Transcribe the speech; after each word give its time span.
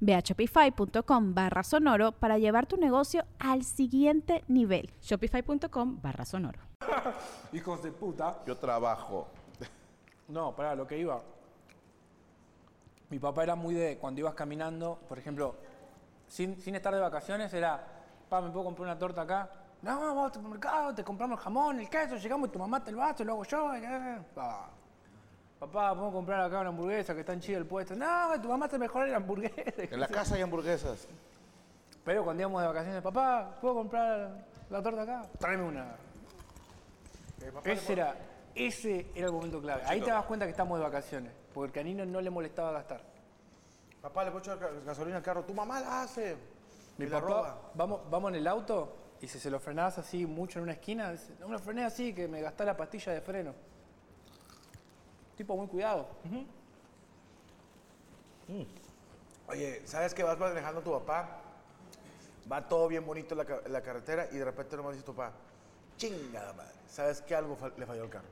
Ve 0.00 0.14
a 0.14 0.20
shopify.com 0.20 1.34
barra 1.34 1.62
sonoro 1.62 2.12
para 2.12 2.38
llevar 2.38 2.66
tu 2.66 2.76
negocio 2.76 3.24
al 3.38 3.64
siguiente 3.64 4.44
nivel. 4.48 4.90
Shopify.com 5.00 6.00
barra 6.00 6.24
sonoro. 6.24 6.60
Hijos 7.52 7.82
de 7.82 7.92
puta. 7.92 8.38
Yo 8.46 8.56
trabajo. 8.56 9.28
No, 10.28 10.54
para 10.54 10.74
lo 10.74 10.86
que 10.86 10.98
iba. 10.98 11.22
Mi 13.08 13.18
papá 13.18 13.44
era 13.44 13.54
muy 13.54 13.74
de 13.74 13.96
cuando 13.96 14.20
ibas 14.20 14.34
caminando, 14.34 15.00
por 15.08 15.18
ejemplo, 15.18 15.54
sin, 16.26 16.60
sin 16.60 16.74
estar 16.74 16.94
de 16.94 17.00
vacaciones, 17.00 17.52
era, 17.54 17.82
papá, 18.28 18.44
¿me 18.46 18.52
puedo 18.52 18.66
comprar 18.66 18.88
una 18.88 18.98
torta 18.98 19.22
acá? 19.22 19.50
No, 19.80 19.98
vamos 19.98 20.26
al 20.26 20.34
supermercado, 20.34 20.94
te 20.94 21.02
compramos 21.02 21.38
el 21.38 21.44
jamón, 21.44 21.80
el 21.80 21.88
queso, 21.88 22.16
llegamos 22.16 22.50
y 22.50 22.52
tu 22.52 22.58
mamá 22.58 22.84
te 22.84 22.92
lo 22.92 23.02
hace, 23.02 23.24
lo 23.24 23.32
hago 23.32 23.44
yo. 23.44 23.76
y, 23.76 23.80
eh, 23.82 24.18
pa. 24.34 24.68
Papá, 25.58 25.94
¿puedo 25.94 26.12
comprar 26.12 26.40
acá 26.42 26.60
una 26.60 26.68
hamburguesa 26.68 27.14
que 27.14 27.20
está 27.20 27.32
en 27.32 27.40
chido 27.40 27.58
el 27.58 27.66
puesto? 27.66 27.96
No, 27.96 28.40
tu 28.40 28.48
mamá 28.48 28.68
te 28.68 28.78
mejora 28.78 29.06
la 29.06 29.16
hamburguesa. 29.16 29.54
En 29.76 29.98
la 30.00 30.06
casa 30.06 30.36
hay 30.36 30.42
hamburguesas. 30.42 31.08
Pero 32.04 32.22
cuando 32.24 32.42
íbamos 32.42 32.62
de 32.62 32.68
vacaciones, 32.68 33.02
papá, 33.02 33.56
¿puedo 33.60 33.74
comprar 33.74 34.44
la 34.70 34.82
torta 34.82 35.02
acá? 35.02 35.22
Tráeme 35.38 35.64
una. 35.64 35.96
Ese 37.64 37.92
era, 37.92 38.14
ese 38.54 39.06
era 39.14 39.26
el 39.26 39.32
momento 39.32 39.60
clave. 39.60 39.82
Ahí 39.86 40.00
te 40.00 40.10
das 40.10 40.24
cuenta 40.26 40.44
que 40.46 40.52
estamos 40.52 40.78
de 40.78 40.84
vacaciones, 40.84 41.32
porque 41.52 41.80
al 41.80 41.84
canino 41.84 42.06
no 42.06 42.20
le 42.20 42.30
molestaba 42.30 42.72
gastar. 42.72 43.00
Papá, 44.00 44.24
le 44.24 44.30
puedo 44.30 44.42
echar 44.44 44.58
ga- 44.60 44.84
gasolina 44.84 45.16
al 45.16 45.22
carro. 45.22 45.44
Tu 45.44 45.52
mamá 45.54 45.80
la 45.80 46.02
hace. 46.02 46.36
Mi 46.98 47.06
Y 47.06 47.08
la 47.08 47.20
papá, 47.20 47.26
roba. 47.32 47.58
vamos, 47.74 48.00
vamos 48.10 48.30
en 48.30 48.36
el 48.36 48.46
auto 48.46 48.96
y 49.20 49.26
si 49.28 49.38
se 49.40 49.50
lo 49.50 49.58
frenabas 49.60 49.98
así 49.98 50.24
mucho 50.24 50.58
en 50.60 50.64
una 50.64 50.72
esquina, 50.72 51.12
no 51.40 51.46
me 51.46 51.52
lo 51.54 51.58
frené 51.58 51.84
así 51.84 52.12
que 52.14 52.26
me 52.28 52.40
gastá 52.40 52.64
la 52.64 52.76
pastilla 52.76 53.12
de 53.12 53.20
freno. 53.20 53.54
Tipo 55.38 55.56
muy 55.56 55.68
cuidado. 55.68 56.08
Oye, 59.46 59.82
¿sabes 59.86 60.12
que 60.12 60.22
vas 60.24 60.36
manejando 60.38 60.80
a 60.80 60.84
tu 60.84 60.90
papá? 60.92 61.40
Va 62.50 62.66
todo 62.68 62.88
bien 62.88 63.06
bonito 63.06 63.40
en 63.40 63.46
la, 63.46 63.60
la 63.68 63.80
carretera 63.82 64.28
y 64.32 64.36
de 64.36 64.44
repente 64.44 64.76
nomás 64.76 64.94
dice 64.94 65.04
tu 65.06 65.14
papá, 65.14 65.32
chingada 65.96 66.52
madre, 66.54 66.72
¿sabes 66.90 67.20
que 67.22 67.34
algo 67.36 67.54
fa- 67.56 67.70
le 67.76 67.86
falló 67.86 68.02
al 68.02 68.10
carro? 68.10 68.26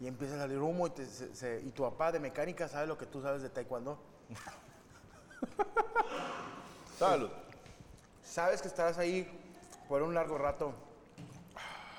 Y 0.00 0.06
empieza 0.06 0.36
a 0.36 0.38
salir 0.38 0.58
humo 0.58 0.86
y, 0.86 0.90
te- 0.90 1.06
se- 1.06 1.34
se- 1.34 1.60
y 1.60 1.70
tu 1.70 1.82
papá 1.82 2.12
de 2.12 2.20
mecánica 2.20 2.68
sabe 2.68 2.86
lo 2.86 2.96
que 2.96 3.06
tú 3.06 3.20
sabes 3.22 3.42
de 3.42 3.48
taekwondo. 3.48 3.98
Salud. 6.98 7.30
Sabes 8.22 8.60
que 8.62 8.68
estarás 8.68 8.98
ahí 8.98 9.26
por 9.88 10.02
un 10.02 10.14
largo 10.14 10.36
rato 10.38 10.72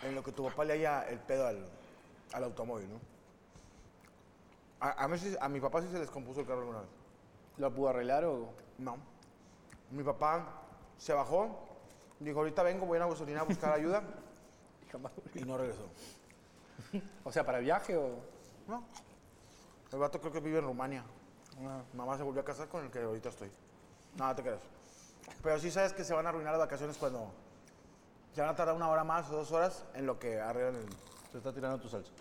en 0.03 0.15
lo 0.15 0.23
que 0.23 0.31
tu 0.31 0.45
papá 0.45 0.63
le 0.65 0.73
haya 0.73 1.03
el 1.09 1.19
pedo 1.19 1.47
al, 1.47 1.65
al 2.33 2.43
automóvil, 2.43 2.87
¿no? 2.89 2.99
A, 4.79 5.03
a, 5.03 5.07
mí 5.07 5.17
a 5.39 5.49
mi 5.49 5.59
papá 5.59 5.81
sí 5.81 5.87
se 5.91 5.99
les 5.99 6.09
compuso 6.09 6.41
el 6.41 6.45
carro 6.45 6.59
alguna 6.61 6.79
vez. 6.81 6.89
¿Lo 7.57 7.73
pudo 7.73 7.89
arreglar 7.89 8.23
o...? 8.25 8.53
No. 8.77 8.97
Mi 9.91 10.03
papá 10.03 10.61
se 10.97 11.13
bajó, 11.13 11.67
dijo, 12.19 12.39
ahorita 12.39 12.63
vengo, 12.63 12.85
voy 12.85 12.97
a 12.97 13.01
una 13.01 13.09
gasolina 13.11 13.41
a 13.41 13.43
buscar 13.43 13.73
ayuda 13.73 14.03
y 15.35 15.41
no 15.41 15.57
regresó. 15.57 15.87
O 17.25 17.31
sea, 17.31 17.45
para 17.45 17.59
el 17.59 17.65
viaje 17.65 17.97
o...? 17.97 18.19
No. 18.67 18.83
El 19.91 19.99
vato 19.99 20.19
creo 20.19 20.31
que 20.31 20.39
vive 20.39 20.59
en 20.59 20.65
Rumania. 20.65 21.03
Ah. 21.65 21.81
Mamá 21.93 22.17
se 22.17 22.23
volvió 22.23 22.41
a 22.41 22.45
casar 22.45 22.67
con 22.67 22.85
el 22.85 22.91
que 22.91 23.01
ahorita 23.01 23.29
estoy. 23.29 23.51
No 24.17 24.33
te 24.35 24.43
creas. 24.43 24.61
Pero 25.43 25.59
sí 25.59 25.71
sabes 25.71 25.93
que 25.93 26.03
se 26.03 26.13
van 26.13 26.25
a 26.25 26.29
arruinar 26.29 26.53
las 26.53 26.61
vacaciones 26.61 26.97
cuando 26.97 27.31
se 28.33 28.41
van 28.41 28.51
a 28.51 28.55
tardar 28.55 28.75
una 28.75 28.89
hora 28.89 29.03
más 29.03 29.29
o 29.29 29.35
dos 29.35 29.51
horas 29.51 29.83
en 29.93 30.05
lo 30.05 30.19
que 30.19 30.39
arreglan 30.39 30.75
el... 30.75 30.85
Se 31.31 31.37
está 31.37 31.53
tirando 31.53 31.79
tu 31.79 31.89
salsa. 31.89 32.11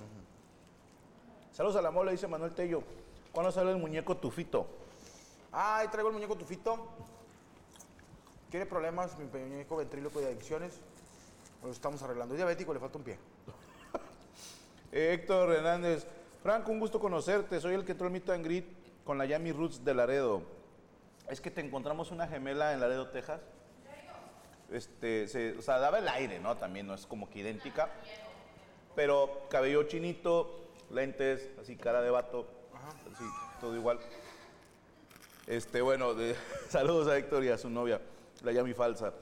Saludos 1.59 1.75
a 1.75 1.83
la 1.83 1.91
mole, 1.91 2.13
dice 2.13 2.29
Manuel 2.29 2.53
Tello. 2.55 2.85
¿Cuándo 3.33 3.51
sale 3.51 3.73
el 3.73 3.79
muñeco 3.79 4.17
tufito? 4.17 4.65
Ahí 5.51 5.89
traigo 5.89 6.09
el 6.11 6.15
muñeco 6.15 6.37
tufito. 6.37 6.87
Tiene 8.49 8.65
problemas, 8.65 9.19
mi 9.19 9.25
muñeco 9.25 9.75
ventríloco 9.77 10.21
de 10.21 10.27
adicciones. 10.29 10.79
Lo 11.65 11.73
estamos 11.73 12.01
arreglando. 12.05 12.35
Es 12.35 12.39
diabético, 12.39 12.73
le 12.73 12.79
falta 12.79 12.99
un 12.99 13.03
pie. 13.03 13.19
Héctor 14.93 15.51
Hernández. 15.53 16.07
Franco, 16.45 16.71
un 16.71 16.79
gusto 16.79 17.01
conocerte. 17.01 17.61
Soy 17.61 17.75
el 17.75 17.85
que 17.85 17.91
entró 17.91 18.07
al 18.07 18.13
Meet 18.13 18.31
and 18.31 18.45
Greet 18.45 18.65
con 19.05 19.19
la 19.19 19.27
Yami 19.27 19.51
Roots 19.51 19.85
de 19.85 19.95
Laredo. 19.95 20.43
Es 21.29 21.41
que 21.41 21.51
te 21.51 21.61
encontramos 21.61 22.13
una 22.13 22.29
gemela 22.29 22.73
en 22.73 22.79
Laredo, 22.79 23.09
Texas. 23.09 23.41
Este, 24.71 25.27
se- 25.27 25.59
o 25.59 25.63
sea, 25.63 25.81
daba 25.81 25.99
el 25.99 26.07
aire, 26.07 26.39
¿no? 26.39 26.57
También 26.57 26.87
no 26.87 26.95
es 26.95 27.05
como 27.05 27.29
que 27.29 27.41
idéntica. 27.41 27.91
Pero 28.95 29.43
cabello 29.51 29.83
chinito, 29.83 30.68
lentes, 30.91 31.51
así 31.61 31.77
cara 31.77 32.01
de 32.03 32.11
vato. 32.11 32.47
Así, 33.13 33.25
todo 33.61 33.75
igual. 33.77 33.99
Este, 35.47 35.81
bueno, 35.81 36.15
de- 36.15 36.37
saludos 36.69 37.09
a 37.09 37.17
Héctor 37.17 37.45
y 37.45 37.49
a 37.49 37.59
su 37.59 37.71
novia, 37.71 38.01
la 38.43 38.53
Yami 38.53 38.75
falsa. 38.75 39.13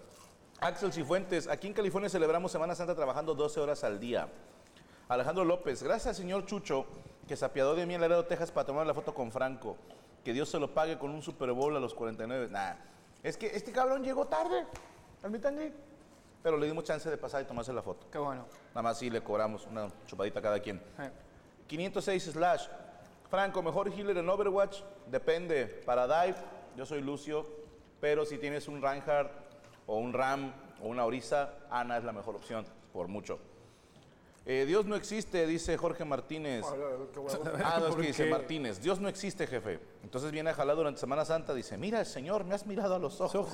Axel 0.60 0.92
Cifuentes, 0.92 1.48
aquí 1.48 1.66
en 1.66 1.74
California 1.74 2.08
celebramos 2.08 2.50
Semana 2.50 2.74
Santa 2.74 2.94
trabajando 2.94 3.34
12 3.34 3.60
horas 3.60 3.84
al 3.84 4.00
día. 4.00 4.28
Alejandro 5.08 5.44
López, 5.44 5.82
gracias 5.82 6.08
al 6.08 6.14
señor 6.14 6.46
Chucho 6.46 6.86
que 7.28 7.36
se 7.36 7.44
apiadó 7.44 7.74
de 7.74 7.86
mí 7.86 7.94
en 7.94 8.00
Laredo, 8.00 8.24
Texas 8.24 8.50
para 8.50 8.66
tomar 8.66 8.86
la 8.86 8.94
foto 8.94 9.14
con 9.14 9.30
Franco. 9.30 9.76
Que 10.24 10.32
Dios 10.32 10.48
se 10.48 10.58
lo 10.58 10.72
pague 10.74 10.98
con 10.98 11.10
un 11.10 11.22
Super 11.22 11.52
Bowl 11.52 11.76
a 11.76 11.80
los 11.80 11.94
49. 11.94 12.48
Nah, 12.50 12.74
es 13.22 13.36
que 13.36 13.46
este 13.46 13.70
cabrón 13.70 14.02
llegó 14.02 14.26
tarde 14.26 14.66
greet. 15.22 15.74
Pero 16.42 16.56
le 16.56 16.66
dimos 16.66 16.84
chance 16.84 17.08
de 17.10 17.16
pasar 17.16 17.42
y 17.42 17.44
tomarse 17.44 17.72
la 17.72 17.82
foto. 17.82 18.06
Qué 18.10 18.18
bueno. 18.18 18.46
Nada 18.68 18.82
más 18.82 18.98
sí 18.98 19.10
le 19.10 19.22
cobramos 19.22 19.66
una 19.66 19.88
chupadita 20.06 20.38
a 20.38 20.42
cada 20.42 20.60
quien. 20.60 20.76
Eh. 20.98 21.10
506 21.66 22.22
slash. 22.32 22.66
Franco, 23.28 23.62
mejor 23.62 23.88
healer 23.88 24.18
en 24.18 24.28
Overwatch. 24.28 24.80
Depende. 25.10 25.66
Para 25.66 26.06
dive, 26.06 26.36
yo 26.76 26.86
soy 26.86 27.00
Lucio. 27.00 27.46
Pero 28.00 28.24
si 28.24 28.38
tienes 28.38 28.68
un 28.68 28.82
Reinhardt 28.82 29.30
o 29.86 29.96
un 29.98 30.12
Ram 30.12 30.52
o 30.82 30.88
una 30.88 31.04
Orisa, 31.04 31.54
Ana 31.70 31.96
es 31.96 32.04
la 32.04 32.12
mejor 32.12 32.36
opción, 32.36 32.64
por 32.92 33.08
mucho. 33.08 33.38
Eh, 34.48 34.64
Dios 34.64 34.86
no 34.86 34.94
existe, 34.94 35.44
dice 35.44 35.76
Jorge 35.76 36.04
Martínez. 36.04 36.64
Ah, 37.64 37.78
no, 37.80 37.88
es 37.88 37.96
que 37.96 38.02
dice 38.02 38.26
Martínez. 38.26 38.80
Dios 38.80 39.00
no 39.00 39.08
existe, 39.08 39.46
jefe. 39.46 39.80
Entonces 40.04 40.30
viene 40.30 40.50
a 40.50 40.54
jalar 40.54 40.76
durante 40.76 41.00
Semana 41.00 41.24
Santa. 41.24 41.52
Dice, 41.52 41.76
mira, 41.76 42.04
Señor, 42.04 42.44
me 42.44 42.54
has 42.54 42.64
mirado 42.64 42.94
a 42.94 42.98
los 43.00 43.20
ojos. 43.20 43.48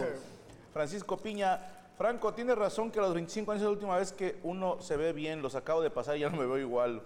Francisco 0.72 1.16
Piña. 1.16 1.78
Franco, 1.96 2.34
tienes 2.34 2.58
razón 2.58 2.90
que 2.90 2.98
a 2.98 3.02
los 3.02 3.14
25 3.14 3.52
años 3.52 3.62
es 3.62 3.66
la 3.66 3.70
última 3.70 3.96
vez 3.96 4.12
que 4.12 4.38
uno 4.42 4.82
se 4.82 4.98
ve 4.98 5.14
bien. 5.14 5.40
Los 5.40 5.54
acabo 5.54 5.80
de 5.80 5.88
pasar 5.88 6.16
y 6.18 6.20
ya 6.20 6.28
no 6.28 6.36
me 6.36 6.44
veo 6.44 6.58
igual. 6.58 7.02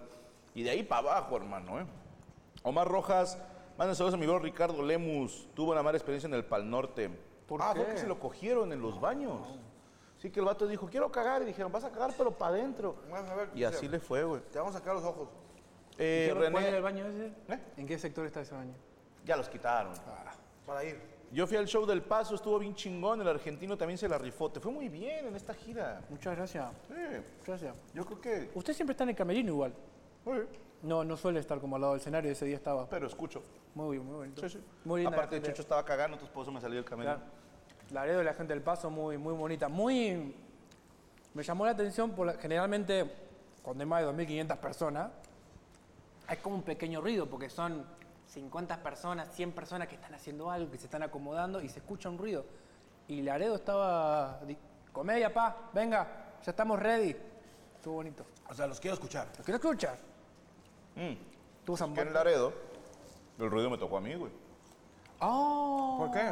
Y 0.57 0.63
de 0.63 0.71
ahí 0.71 0.81
para 0.81 1.01
abajo, 1.01 1.37
hermano. 1.37 1.79
¿eh? 1.79 1.85
Omar 2.63 2.87
Rojas. 2.87 3.37
Manden 3.77 3.95
saludos 3.95 4.15
a 4.15 4.17
mi 4.17 4.25
bro 4.25 4.39
Ricardo 4.39 4.81
Lemus. 4.81 5.47
Tuvo 5.53 5.71
una 5.71 5.83
mala 5.83 5.99
experiencia 5.99 6.25
en 6.25 6.33
el 6.33 6.43
Pal 6.43 6.67
Norte. 6.67 7.11
¿Por 7.45 7.61
ah, 7.61 7.73
qué? 7.75 7.81
fue 7.81 7.93
que 7.93 7.99
se 7.99 8.07
lo 8.07 8.19
cogieron 8.19 8.73
en 8.73 8.81
los 8.81 8.99
baños. 8.99 9.39
Sí 10.17 10.31
que 10.31 10.39
el 10.39 10.47
vato 10.47 10.65
dijo, 10.65 10.87
quiero 10.89 11.11
cagar. 11.11 11.43
Y 11.43 11.45
dijeron, 11.45 11.71
vas 11.71 11.83
a 11.83 11.91
cagar, 11.91 12.11
pero 12.17 12.31
para 12.31 12.55
adentro. 12.55 12.95
Y 13.53 13.65
así 13.65 13.87
le 13.87 13.99
fue, 13.99 14.23
güey. 14.23 14.41
Te 14.51 14.57
vamos 14.57 14.73
a 14.73 14.79
sacar 14.79 14.95
los 14.95 15.03
ojos. 15.03 15.29
Eh, 15.99 16.33
¿Qué- 16.33 16.51
¿Cuál 16.51 16.65
era 16.65 16.77
el 16.77 16.83
baño 16.83 17.05
ese? 17.05 17.27
¿Eh? 17.49 17.59
¿En 17.77 17.85
qué 17.85 17.99
sector 17.99 18.25
está 18.25 18.41
ese 18.41 18.55
baño? 18.55 18.73
ya 19.25 19.37
los 19.37 19.49
quitaron. 19.49 19.93
Para 20.65 20.83
ir. 20.83 20.99
Yo 21.31 21.45
fui 21.45 21.57
al 21.57 21.67
show 21.67 21.85
del 21.85 22.01
Paso, 22.01 22.33
estuvo 22.33 22.57
bien 22.57 22.73
chingón. 22.73 23.21
El 23.21 23.27
argentino 23.27 23.77
también 23.77 23.99
se 23.99 24.09
la 24.09 24.17
rifó. 24.17 24.49
Te 24.51 24.59
fue 24.59 24.71
muy 24.71 24.89
bien 24.89 25.27
en 25.27 25.35
esta 25.35 25.53
gira. 25.53 26.01
Muchas 26.09 26.35
gracias. 26.35 26.71
Sí, 26.87 26.93
Muchas 26.93 27.45
gracias. 27.45 27.75
yo 27.93 28.05
creo 28.07 28.21
que. 28.21 28.51
Usted 28.55 28.73
siempre 28.73 28.93
está 28.93 29.03
en 29.03 29.11
el 29.11 29.15
camerino 29.15 29.51
igual. 29.51 29.75
No, 30.83 31.03
no 31.03 31.17
suele 31.17 31.39
estar 31.39 31.59
como 31.59 31.75
al 31.75 31.81
lado 31.81 31.93
del 31.93 32.01
escenario, 32.01 32.31
ese 32.31 32.45
día 32.45 32.55
estaba. 32.55 32.87
pero 32.87 33.07
escucho. 33.07 33.41
Muy, 33.75 33.99
muy 33.99 34.15
bonito. 34.15 34.41
Sí, 34.47 34.57
sí. 34.57 34.63
Muy 34.85 35.01
linda 35.01 35.15
Aparte. 35.17 35.41
Chucho 35.41 35.61
estaba 35.63 35.83
cagando, 35.83 36.15
entonces 36.15 36.33
por 36.33 36.43
eso 36.43 36.51
me 36.51 36.61
salió 36.61 36.79
el 36.79 36.85
camino. 36.85 37.05
Claro. 37.15 37.21
Laredo 37.91 38.21
y 38.21 38.25
la 38.25 38.33
gente 38.33 38.53
del 38.53 38.61
Paso, 38.63 38.89
muy, 38.89 39.17
muy 39.17 39.33
bonita. 39.33 39.67
Muy. 39.69 40.35
Me 41.33 41.43
llamó 41.43 41.65
la 41.65 41.71
atención, 41.71 42.11
por 42.11 42.27
la- 42.27 42.33
generalmente 42.35 43.09
cuando 43.61 43.81
hay 43.83 43.87
más 43.89 44.01
de 44.01 44.07
2.500 44.07 44.57
personas, 44.57 45.11
hay 46.27 46.37
como 46.37 46.55
un 46.55 46.63
pequeño 46.63 47.01
ruido, 47.01 47.27
porque 47.27 47.49
son 47.49 47.85
50 48.27 48.81
personas, 48.83 49.33
100 49.33 49.51
personas 49.53 49.87
que 49.87 49.95
están 49.95 50.13
haciendo 50.13 50.49
algo, 50.51 50.69
que 50.71 50.77
se 50.77 50.85
están 50.85 51.03
acomodando 51.03 51.61
y 51.61 51.69
se 51.69 51.79
escucha 51.79 52.09
un 52.09 52.17
ruido. 52.17 52.45
Y 53.07 53.21
Laredo 53.21 53.55
estaba, 53.55 54.39
di- 54.45 54.57
comedia, 54.91 55.33
pa, 55.33 55.69
venga, 55.73 56.35
ya 56.43 56.51
estamos 56.51 56.79
ready. 56.79 57.15
Estuvo 57.75 57.95
bonito. 57.95 58.25
O 58.49 58.53
sea, 58.53 58.67
los 58.67 58.79
quiero 58.79 58.95
escuchar. 58.95 59.27
¿Lo 59.37 59.43
quiero 59.43 59.55
escuchar? 59.57 59.97
Mm. 60.97 61.15
Estuvo 61.59 61.77
San 61.77 61.93
Que 61.93 62.01
en 62.01 62.13
Laredo, 62.13 62.51
el 63.39 63.49
ruido 63.51 63.69
me 63.69 63.77
tocó 63.77 63.97
a 63.97 64.01
mí, 64.01 64.15
güey. 64.15 64.31
¡Oh! 65.19 65.95
¿Por 65.99 66.11
qué? 66.11 66.31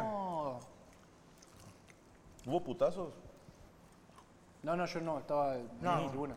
Hubo 2.48 2.60
putazos. 2.62 3.14
No, 4.62 4.76
no, 4.76 4.86
yo 4.86 5.00
no, 5.00 5.18
estaba 5.18 5.56
en 5.56 5.68
No. 5.80 6.00
la 6.02 6.08
tribuna. 6.08 6.36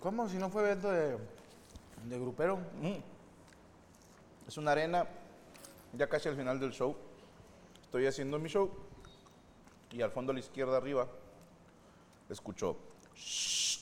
¿Cómo? 0.00 0.28
Si 0.28 0.36
no 0.36 0.50
fue 0.50 0.62
evento 0.64 0.90
de, 0.90 1.16
de 2.04 2.18
grupero. 2.18 2.58
Mm. 2.80 2.96
Es 4.46 4.58
una 4.58 4.72
arena, 4.72 5.06
ya 5.94 6.06
casi 6.08 6.28
al 6.28 6.36
final 6.36 6.60
del 6.60 6.72
show. 6.72 6.94
Estoy 7.82 8.06
haciendo 8.06 8.38
mi 8.38 8.48
show 8.50 8.70
y 9.90 10.02
al 10.02 10.10
fondo 10.10 10.32
a 10.32 10.34
la 10.34 10.40
izquierda 10.40 10.76
arriba 10.76 11.06
escucho. 12.28 12.76
"Shh". 13.14 13.80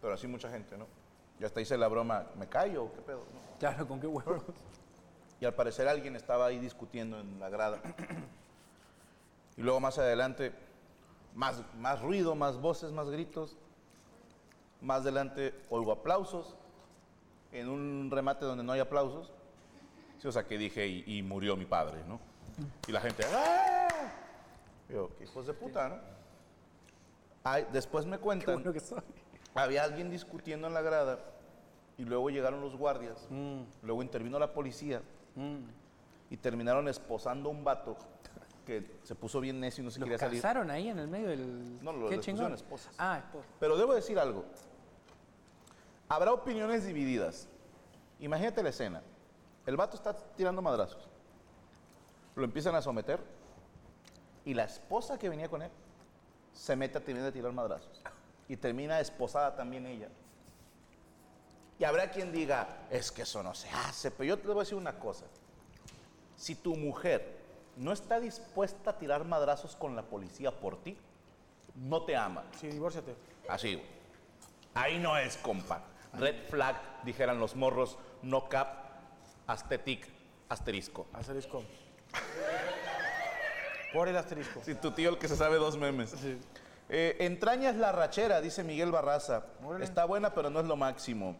Pero 0.00 0.12
así 0.14 0.26
mucha 0.26 0.50
gente, 0.50 0.76
¿no? 0.76 0.86
Y 1.38 1.44
hasta 1.44 1.60
hice 1.60 1.76
la 1.76 1.88
broma, 1.88 2.26
¿me 2.38 2.46
callo 2.48 2.92
qué 2.94 3.02
pedo? 3.02 3.18
no? 3.18 3.58
Claro, 3.58 3.86
¿con 3.86 4.00
qué 4.00 4.06
huevos? 4.06 4.42
Y 5.40 5.44
al 5.44 5.54
parecer 5.54 5.86
alguien 5.86 6.16
estaba 6.16 6.46
ahí 6.46 6.58
discutiendo 6.58 7.20
en 7.20 7.38
la 7.38 7.48
grada. 7.50 7.80
Y 9.56 9.62
luego 9.62 9.80
más 9.80 9.98
adelante, 9.98 10.52
más, 11.34 11.62
más 11.78 12.00
ruido, 12.02 12.34
más 12.34 12.60
voces, 12.60 12.92
más 12.92 13.08
gritos. 13.10 13.56
Más 14.80 15.00
adelante 15.00 15.54
oigo 15.70 15.92
aplausos. 15.92 16.56
En 17.52 17.68
un 17.68 18.10
remate 18.10 18.44
donde 18.44 18.64
no 18.64 18.72
hay 18.72 18.80
aplausos. 18.80 19.32
Sí, 20.18 20.28
o 20.28 20.32
sea 20.32 20.44
que 20.44 20.58
dije, 20.58 20.86
y, 20.86 21.04
y 21.06 21.22
murió 21.22 21.56
mi 21.56 21.64
padre, 21.66 22.02
¿no? 22.06 22.20
Y 22.86 22.92
la 22.92 23.00
gente, 23.00 23.24
¡ah! 23.34 24.12
Yo, 24.88 25.10
qué 25.18 25.24
hijos 25.24 25.46
de 25.46 25.54
puta, 25.54 25.88
¿no? 25.88 25.96
Ay, 27.44 27.66
después 27.72 28.06
me 28.06 28.16
Qué 28.16 28.22
cuentan, 28.22 28.54
bueno 28.56 28.72
que 28.72 28.80
soy. 28.80 29.02
Había 29.56 29.84
alguien 29.84 30.10
discutiendo 30.10 30.66
en 30.66 30.74
la 30.74 30.82
grada 30.82 31.18
y 31.98 32.04
luego 32.04 32.30
llegaron 32.30 32.60
los 32.60 32.76
guardias, 32.76 33.26
luego 33.82 34.02
intervino 34.02 34.38
la 34.38 34.52
policía 34.52 35.02
y 36.30 36.36
terminaron 36.36 36.88
esposando 36.88 37.48
a 37.48 37.52
un 37.52 37.64
vato 37.64 37.96
que 38.66 38.98
se 39.04 39.14
puso 39.14 39.40
bien 39.40 39.60
necio 39.60 39.82
y 39.82 39.84
no 39.84 39.90
se 39.92 40.00
¿Los 40.00 40.06
quería 40.06 40.18
salir. 40.18 40.42
casaron 40.42 40.70
ahí 40.72 40.88
en 40.88 40.98
el 40.98 41.06
medio 41.06 41.28
del...? 41.28 41.82
No, 41.84 41.92
lo- 41.92 42.08
pusieron 42.08 42.52
esposas. 42.52 42.92
Ah, 42.98 43.18
esposas. 43.24 43.48
Pero 43.60 43.76
debo 43.76 43.94
decir 43.94 44.18
algo. 44.18 44.44
Habrá 46.08 46.32
opiniones 46.32 46.84
divididas. 46.84 47.48
Imagínate 48.18 48.62
la 48.64 48.70
escena. 48.70 49.02
El 49.66 49.76
vato 49.76 49.96
está 49.96 50.14
tirando 50.36 50.62
madrazos. 50.62 51.08
Lo 52.34 52.44
empiezan 52.44 52.74
a 52.74 52.82
someter. 52.82 53.20
Y 54.44 54.54
la 54.54 54.64
esposa 54.64 55.16
que 55.16 55.28
venía 55.28 55.48
con 55.48 55.62
él 55.62 55.70
se 56.52 56.74
mete 56.74 56.98
a 56.98 57.00
de 57.00 57.32
tirar 57.32 57.52
madrazos. 57.52 58.02
Y 58.48 58.56
termina 58.56 59.00
esposada 59.00 59.56
también 59.56 59.86
ella. 59.86 60.08
Y 61.78 61.84
habrá 61.84 62.10
quien 62.10 62.32
diga, 62.32 62.86
es 62.90 63.12
que 63.12 63.22
eso 63.22 63.42
no 63.42 63.54
se 63.54 63.68
hace. 63.70 64.10
Pero 64.10 64.24
yo 64.24 64.38
te 64.38 64.46
voy 64.46 64.56
a 64.56 64.60
decir 64.60 64.76
una 64.76 64.98
cosa. 64.98 65.26
Si 66.36 66.54
tu 66.54 66.74
mujer 66.76 67.36
no 67.76 67.92
está 67.92 68.20
dispuesta 68.20 68.90
a 68.90 68.98
tirar 68.98 69.24
madrazos 69.24 69.76
con 69.76 69.94
la 69.94 70.02
policía 70.02 70.50
por 70.50 70.82
ti, 70.82 70.96
no 71.74 72.02
te 72.02 72.16
ama. 72.16 72.44
Sí, 72.58 72.68
divórciate. 72.68 73.14
Así. 73.48 73.82
Ahí 74.74 74.98
no 74.98 75.16
es, 75.16 75.36
compa. 75.36 75.82
Red 76.14 76.48
flag, 76.48 76.76
dijeran 77.04 77.38
los 77.38 77.54
morros, 77.56 77.98
no 78.22 78.48
cap, 78.48 78.68
astetic, 79.46 80.08
asterisco. 80.48 81.06
Asterisco. 81.12 81.62
Por 83.92 84.08
el 84.08 84.16
asterisco. 84.16 84.62
Si 84.64 84.74
tu 84.74 84.90
tío 84.92 85.10
el 85.10 85.18
que 85.18 85.28
se 85.28 85.36
sabe 85.36 85.56
dos 85.56 85.76
memes. 85.76 86.14
Eh, 86.88 87.16
entrañas 87.20 87.76
la 87.76 87.92
rachera, 87.92 88.40
dice 88.40 88.62
Miguel 88.62 88.92
Barraza. 88.92 89.44
Órale. 89.64 89.84
Está 89.84 90.04
buena, 90.04 90.32
pero 90.32 90.50
no 90.50 90.60
es 90.60 90.66
lo 90.66 90.76
máximo. 90.76 91.36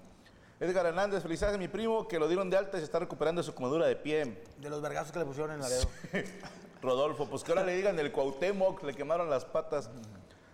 Edgar 0.59 0.87
Hernández, 0.87 1.23
felicidades 1.23 1.57
a 1.57 1.59
mi 1.59 1.69
primo 1.69 2.09
que 2.09 2.19
lo 2.19 2.29
dieron 2.29 2.49
de 2.49 2.57
alta 2.57 2.79
y 2.79 2.81
se 2.81 2.87
está 2.87 2.99
recuperando 2.99 3.43
de 3.43 3.47
su 3.47 3.55
comadura 3.55 3.87
de 3.87 3.95
pie. 3.95 4.43
De 4.59 4.71
los 4.71 4.81
vergazos 4.81 5.13
que 5.13 5.19
le 5.19 5.27
pusieron 5.27 5.53
en 5.53 5.61
la 5.61 5.69
dedo. 5.69 5.87
Rodolfo, 6.83 7.29
pues 7.29 7.43
que 7.45 7.53
ahora 7.53 7.65
le 7.65 7.77
digan 7.77 7.99
el 7.99 8.11
Cuauhtémoc, 8.11 8.83
le 8.83 8.95
quemaron 8.95 9.29
las 9.29 9.45
patas. 9.45 9.91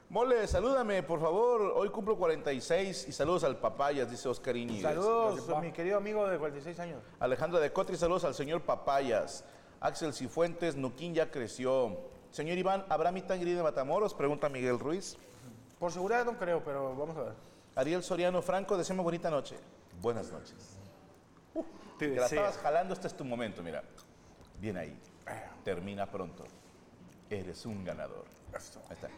Mole, 0.08 0.46
salúdame, 0.46 1.02
por 1.02 1.20
favor. 1.20 1.72
Hoy 1.74 1.88
cumplo 1.88 2.16
46 2.16 3.06
y 3.08 3.12
saludos 3.12 3.44
al 3.44 3.56
Papayas, 3.56 4.10
dice 4.10 4.28
Oscar 4.28 4.56
Iñiguez. 4.56 4.82
Saludos, 4.82 5.48
mi 5.62 5.72
querido 5.72 5.96
amigo 5.96 6.28
de 6.28 6.36
46 6.36 6.78
años. 6.80 7.02
Alejandra 7.18 7.60
de 7.60 7.72
Cotri, 7.72 7.96
saludos 7.96 8.24
al 8.24 8.34
señor 8.34 8.60
Papayas. 8.62 9.44
Axel 9.80 10.12
Cifuentes, 10.12 10.76
Nuquín 10.76 11.14
ya 11.14 11.30
creció. 11.30 11.96
Señor 12.32 12.56
Iván, 12.56 12.86
¿habrá 12.88 13.12
greet 13.12 13.56
de 13.56 13.62
Matamoros? 13.62 14.14
Pregunta 14.14 14.48
Miguel 14.48 14.78
Ruiz. 14.78 15.18
Por 15.78 15.92
seguridad 15.92 16.24
no 16.24 16.38
creo, 16.38 16.64
pero 16.64 16.96
vamos 16.96 17.14
a 17.18 17.22
ver. 17.24 17.32
Ariel 17.76 18.02
Soriano 18.02 18.40
Franco, 18.40 18.78
deseamos 18.78 19.04
bonita 19.04 19.30
noche. 19.30 19.58
Buenas 20.00 20.32
noches. 20.32 20.78
Te 21.98 22.08
Te 22.08 22.16
la 22.16 22.24
estabas 22.24 22.56
jalando, 22.56 22.94
este 22.94 23.06
es 23.06 23.14
tu 23.14 23.24
momento, 23.24 23.62
mira. 23.62 23.84
Bien 24.58 24.78
ahí. 24.78 24.98
Termina 25.62 26.06
pronto. 26.06 26.44
Eres 27.28 27.66
un 27.66 27.84
ganador. 27.84 28.24
Ahí 28.54 28.94
está. 28.94 29.08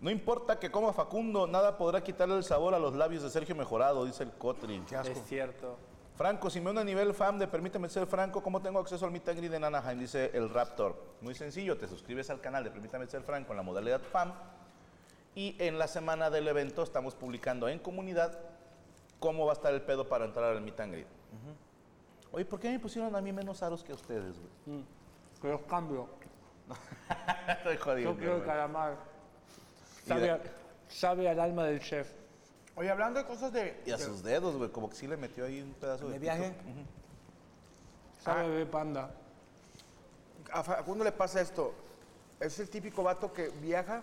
No 0.00 0.08
importa 0.08 0.60
que 0.60 0.70
coma 0.70 0.92
Facundo, 0.92 1.48
nada 1.48 1.76
podrá 1.76 2.04
quitarle 2.04 2.36
el 2.36 2.44
sabor 2.44 2.74
a 2.74 2.78
los 2.78 2.94
labios 2.94 3.24
de 3.24 3.30
Sergio 3.30 3.56
Mejorado, 3.56 4.04
dice 4.04 4.22
el 4.22 4.30
Cotri. 4.30 4.80
Es 4.90 5.26
cierto. 5.26 5.76
Franco, 6.22 6.48
si 6.50 6.60
me 6.60 6.70
uno 6.70 6.78
a 6.78 6.84
nivel 6.84 7.14
fan 7.14 7.36
de 7.36 7.48
Permíteme 7.48 7.88
Ser 7.88 8.06
Franco, 8.06 8.44
¿cómo 8.44 8.62
tengo 8.62 8.78
acceso 8.78 9.04
al 9.04 9.10
Meet 9.10 9.30
and 9.30 9.38
Greet 9.38 9.54
en 9.54 9.64
Anaheim? 9.64 9.98
Dice 9.98 10.30
el 10.34 10.50
Raptor. 10.50 10.94
Muy 11.20 11.34
sencillo, 11.34 11.76
te 11.76 11.88
suscribes 11.88 12.30
al 12.30 12.40
canal 12.40 12.62
de 12.62 12.70
Permítame 12.70 13.08
Ser 13.08 13.22
Franco 13.24 13.50
en 13.52 13.56
la 13.56 13.64
modalidad 13.64 14.00
fan 14.00 14.32
y 15.34 15.56
en 15.58 15.80
la 15.80 15.88
semana 15.88 16.30
del 16.30 16.46
evento 16.46 16.84
estamos 16.84 17.16
publicando 17.16 17.68
en 17.68 17.80
comunidad 17.80 18.38
cómo 19.18 19.46
va 19.46 19.50
a 19.50 19.54
estar 19.54 19.74
el 19.74 19.82
pedo 19.82 20.08
para 20.08 20.24
entrar 20.24 20.44
al 20.52 20.60
Meet 20.62 20.78
and 20.78 20.92
Greet. 20.92 21.06
Oye, 22.30 22.44
¿por 22.44 22.60
qué 22.60 22.70
me 22.70 22.78
pusieron 22.78 23.16
a 23.16 23.20
mí 23.20 23.32
menos 23.32 23.60
aros 23.64 23.82
que 23.82 23.90
a 23.90 23.96
ustedes, 23.96 24.36
güey? 24.38 24.84
Pero 25.40 25.56
es 25.56 25.62
cambio. 25.62 26.06
Estoy 27.48 27.76
jodido. 27.78 28.12
Yo 28.12 28.16
quiero 28.16 28.44
calamar. 28.44 28.96
De- 30.06 30.40
sabe 30.86 31.28
al 31.28 31.40
alma 31.40 31.64
del 31.64 31.80
chef. 31.80 32.08
Oye, 32.76 32.90
hablando 32.90 33.20
de 33.20 33.26
cosas 33.26 33.52
de, 33.52 33.80
Y 33.86 33.90
a 33.90 33.96
de- 33.96 34.04
sus 34.04 34.22
dedos, 34.22 34.56
güey, 34.56 34.70
como 34.70 34.88
que 34.88 34.96
sí 34.96 35.06
le 35.06 35.16
metió 35.16 35.44
ahí 35.44 35.60
un 35.60 35.72
pedazo 35.74 36.06
de... 36.06 36.14
de 36.14 36.18
viaje, 36.18 36.54
Sabe 38.22 38.40
a 38.40 38.46
bebé 38.48 38.66
panda. 38.66 39.10
a 40.52 40.62
Facundo 40.62 41.04
le 41.04 41.12
pasa 41.12 41.40
esto. 41.40 41.74
Es 42.40 42.58
el 42.60 42.68
típico 42.70 43.02
vato 43.02 43.32
que 43.32 43.48
viaja 43.60 44.02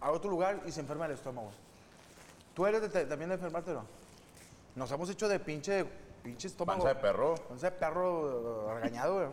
a 0.00 0.10
otro 0.10 0.30
lugar 0.30 0.62
y 0.66 0.72
se 0.72 0.80
enferma 0.80 1.06
el 1.06 1.12
estómago. 1.12 1.50
¿Tú 2.54 2.66
eres 2.66 2.92
de- 2.92 3.04
también 3.04 3.28
de 3.28 3.34
enfermarte, 3.34 3.72
no? 3.72 3.84
Nos 4.74 4.90
hemos 4.92 5.10
hecho 5.10 5.28
de 5.28 5.38
pinche, 5.40 5.84
pinche 6.22 6.48
estómago. 6.48 6.82
Panza 6.84 6.94
de 6.94 7.00
perro. 7.00 7.34
Panza 7.48 7.70
de 7.70 7.76
perro 7.76 8.70
eh, 8.70 8.74
regañado, 8.74 9.14
güey. 9.16 9.28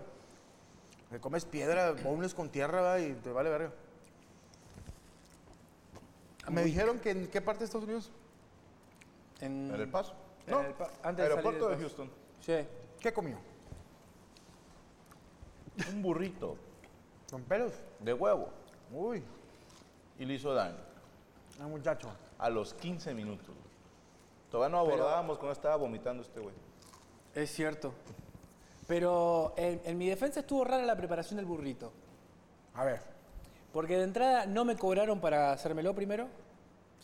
Le 1.11 1.19
comes 1.19 1.45
piedra, 1.45 1.91
bowls 1.91 2.33
con 2.33 2.49
tierra, 2.49 2.81
¿verdad? 2.81 2.97
y 3.07 3.13
te 3.13 3.31
vale 3.31 3.49
verga. 3.49 3.71
Me 6.49 6.63
dijeron 6.63 6.99
que 6.99 7.11
en 7.11 7.27
qué 7.27 7.39
parte 7.41 7.59
de 7.59 7.65
Estados 7.65 7.85
Unidos. 7.85 8.11
En, 9.45 9.71
¿En 9.73 9.81
el 9.81 9.89
paso? 9.89 10.13
En 10.47 10.53
No, 10.53 10.61
el 10.61 10.73
pa- 10.73 10.85
antes 11.03 11.03
de 11.03 11.07
salir 11.15 11.21
aeropuerto 11.31 11.69
de 11.69 11.77
Houston. 11.77 12.09
Sí. 12.39 12.53
¿Qué 12.99 13.11
comió? 13.13 13.37
Un 15.91 16.01
burrito 16.01 16.55
¿Con 17.31 17.41
pelos? 17.43 17.73
de 17.99 18.13
huevo 18.13 18.49
Uy, 18.91 19.23
y 20.19 20.25
le 20.25 20.35
hizo 20.35 20.53
daño. 20.53 20.77
un 21.59 21.71
muchacho. 21.71 22.09
A 22.37 22.49
los 22.49 22.73
15 22.75 23.13
minutos. 23.15 23.55
Todavía 24.51 24.71
no 24.71 24.79
abordábamos 24.79 25.37
cuando 25.39 25.53
estaba 25.53 25.75
vomitando 25.77 26.21
este 26.21 26.39
güey. 26.39 26.53
Es 27.33 27.49
cierto. 27.51 27.91
Pero 28.87 29.53
en, 29.57 29.81
en 29.85 29.97
mi 29.97 30.07
defensa 30.09 30.41
estuvo 30.41 30.63
rara 30.63 30.85
la 30.85 30.95
preparación 30.95 31.37
del 31.37 31.45
burrito. 31.47 31.91
A 32.75 32.83
ver. 32.85 33.01
Porque 33.71 33.97
de 33.97 34.03
entrada 34.03 34.45
no 34.45 34.63
me 34.65 34.75
cobraron 34.77 35.19
para 35.19 35.51
hacérmelo 35.53 35.95
primero. 35.95 36.27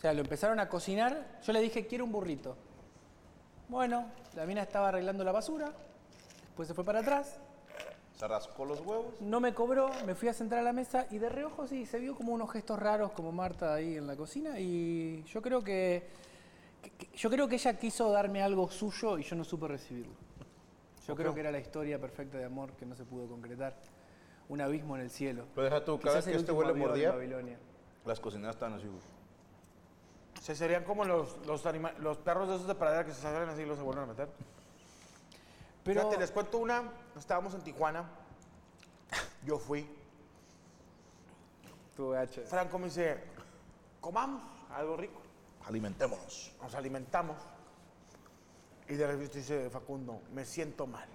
O 0.00 0.02
sea, 0.02 0.14
lo 0.14 0.22
empezaron 0.22 0.58
a 0.60 0.68
cocinar. 0.70 1.26
Yo 1.42 1.52
le 1.52 1.60
dije, 1.60 1.86
quiero 1.86 2.06
un 2.06 2.12
burrito. 2.12 2.56
Bueno, 3.68 4.06
la 4.34 4.46
mina 4.46 4.62
estaba 4.62 4.88
arreglando 4.88 5.22
la 5.24 5.30
basura. 5.30 5.74
Después 6.40 6.68
se 6.68 6.72
fue 6.72 6.84
para 6.84 7.00
atrás. 7.00 7.38
Se 8.16 8.26
rascó 8.26 8.64
los 8.64 8.80
huevos. 8.80 9.20
No 9.20 9.40
me 9.40 9.52
cobró, 9.52 9.90
me 10.06 10.14
fui 10.14 10.28
a 10.28 10.32
sentar 10.32 10.58
a 10.58 10.62
la 10.62 10.72
mesa 10.72 11.06
y 11.10 11.18
de 11.18 11.28
reojo 11.28 11.66
sí, 11.66 11.84
se 11.84 11.98
vio 11.98 12.14
como 12.14 12.32
unos 12.32 12.50
gestos 12.50 12.78
raros 12.78 13.12
como 13.12 13.30
Marta 13.30 13.74
ahí 13.74 13.98
en 13.98 14.06
la 14.06 14.16
cocina 14.16 14.58
y 14.58 15.22
yo 15.24 15.42
creo 15.42 15.62
que, 15.62 16.08
yo 17.14 17.28
creo 17.28 17.46
que 17.46 17.56
ella 17.56 17.78
quiso 17.78 18.10
darme 18.10 18.42
algo 18.42 18.70
suyo 18.70 19.18
y 19.18 19.22
yo 19.22 19.36
no 19.36 19.44
supe 19.44 19.68
recibirlo. 19.68 20.14
Yo 21.06 21.14
creo 21.14 21.34
que 21.34 21.40
era 21.40 21.52
la 21.52 21.58
historia 21.60 22.00
perfecta 22.00 22.38
de 22.38 22.46
amor 22.46 22.72
que 22.72 22.86
no 22.86 22.96
se 22.96 23.04
pudo 23.04 23.28
concretar. 23.28 23.76
Un 24.48 24.62
abismo 24.62 24.96
en 24.96 25.02
el 25.02 25.10
cielo. 25.10 25.44
Pero 25.54 25.64
deja 25.66 25.84
tú, 25.84 26.00
cada 26.00 26.16
vez 26.16 26.24
que 26.24 26.36
este 26.36 26.52
último 26.52 26.72
güey 26.72 26.88
le 26.98 27.06
avión 27.06 27.20
de 27.20 27.34
mordía, 27.36 27.58
las 28.06 28.18
cocineras 28.18 28.56
estaban 28.56 28.78
así. 28.78 28.86
Se 30.40 30.56
serían 30.56 30.82
como 30.84 31.04
los, 31.04 31.36
los, 31.46 31.64
anima- 31.66 31.92
los 31.98 32.16
perros 32.16 32.48
de 32.48 32.54
esos 32.56 32.66
de 32.66 32.74
pradera 32.74 33.04
que 33.04 33.12
se 33.12 33.20
salen 33.20 33.48
así 33.48 33.62
y 33.62 33.66
los 33.66 33.76
se 33.76 33.82
vuelven 33.84 34.04
a 34.04 34.06
meter. 34.06 34.28
Pero 35.84 36.00
Fíjate, 36.00 36.18
les 36.18 36.30
cuento 36.30 36.58
una. 36.58 36.90
Estábamos 37.16 37.54
en 37.54 37.60
Tijuana. 37.62 38.08
Yo 39.44 39.58
fui. 39.58 39.86
tu 41.96 42.14
H. 42.14 42.42
Franco 42.42 42.78
me 42.78 42.86
dice, 42.86 43.18
comamos 44.00 44.42
algo 44.70 44.96
rico. 44.96 45.20
Alimentémonos. 45.66 46.52
Nos 46.62 46.74
alimentamos. 46.74 47.36
Y 48.88 48.94
de 48.94 49.06
repente 49.06 49.38
dice 49.38 49.68
Facundo, 49.70 50.20
me 50.32 50.44
siento 50.44 50.86
mal. 50.86 51.08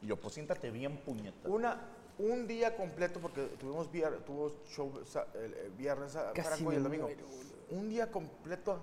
Y 0.00 0.06
yo, 0.06 0.16
pues 0.16 0.34
siéntate 0.34 0.70
bien, 0.70 0.96
puñeta. 0.98 1.48
Una, 1.48 1.80
un 2.18 2.46
día 2.46 2.76
completo, 2.76 3.18
porque 3.20 3.46
tuvimos 3.58 3.90
vier- 3.90 4.22
tuvo 4.24 4.52
show 4.68 4.92
el, 5.34 5.54
el 5.54 5.70
viernes 5.72 6.12
Franco 6.12 6.72
y 6.72 6.76
el 6.76 6.82
domingo. 6.84 7.06
muero. 7.06 7.26
Un 7.70 7.88
día 7.88 8.10
completo 8.10 8.80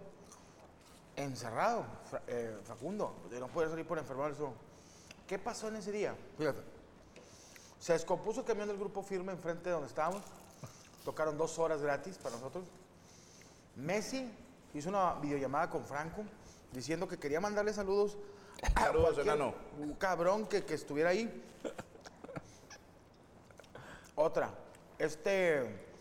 encerrado, 1.16 1.86
eh, 2.28 2.58
Facundo. 2.63 3.16
De 3.30 3.40
no 3.40 3.48
poder 3.48 3.70
salir 3.70 3.86
por 3.86 3.98
enfermar 3.98 4.32
eso. 4.32 4.54
¿Qué 5.28 5.40
pasó 5.40 5.68
en 5.68 5.78
ese 5.78 5.92
día? 5.92 6.16
Fíjate. 6.38 6.62
Se 7.80 7.94
descompuso 7.94 8.42
el 8.42 8.46
camión 8.46 8.68
del 8.68 8.78
grupo 8.78 9.04
firme 9.04 9.32
enfrente 9.34 9.66
de 9.66 9.72
donde 9.72 9.88
estábamos. 9.88 10.24
Tocaron 11.04 11.38
dos 11.38 11.60
horas 11.60 11.82
gratis 11.82 12.18
para 12.18 12.36
nosotros. 12.36 12.66
Messi 13.75 14.32
hizo 14.74 14.90
una 14.90 15.16
videollamada 15.16 15.70
con 15.70 15.86
Franco 15.86 16.24
diciendo 16.72 17.08
que 17.08 17.18
quería 17.18 17.40
mandarle 17.40 17.74
saludos 17.74 18.18
a 18.75 18.86
Saludos, 18.86 19.18
enano. 19.18 19.54
cabrón 19.98 20.48
que, 20.48 20.63
que 20.63 20.74
estuviera 20.75 21.10
ahí. 21.10 21.44
Otra. 24.16 24.50
Este. 24.98 25.93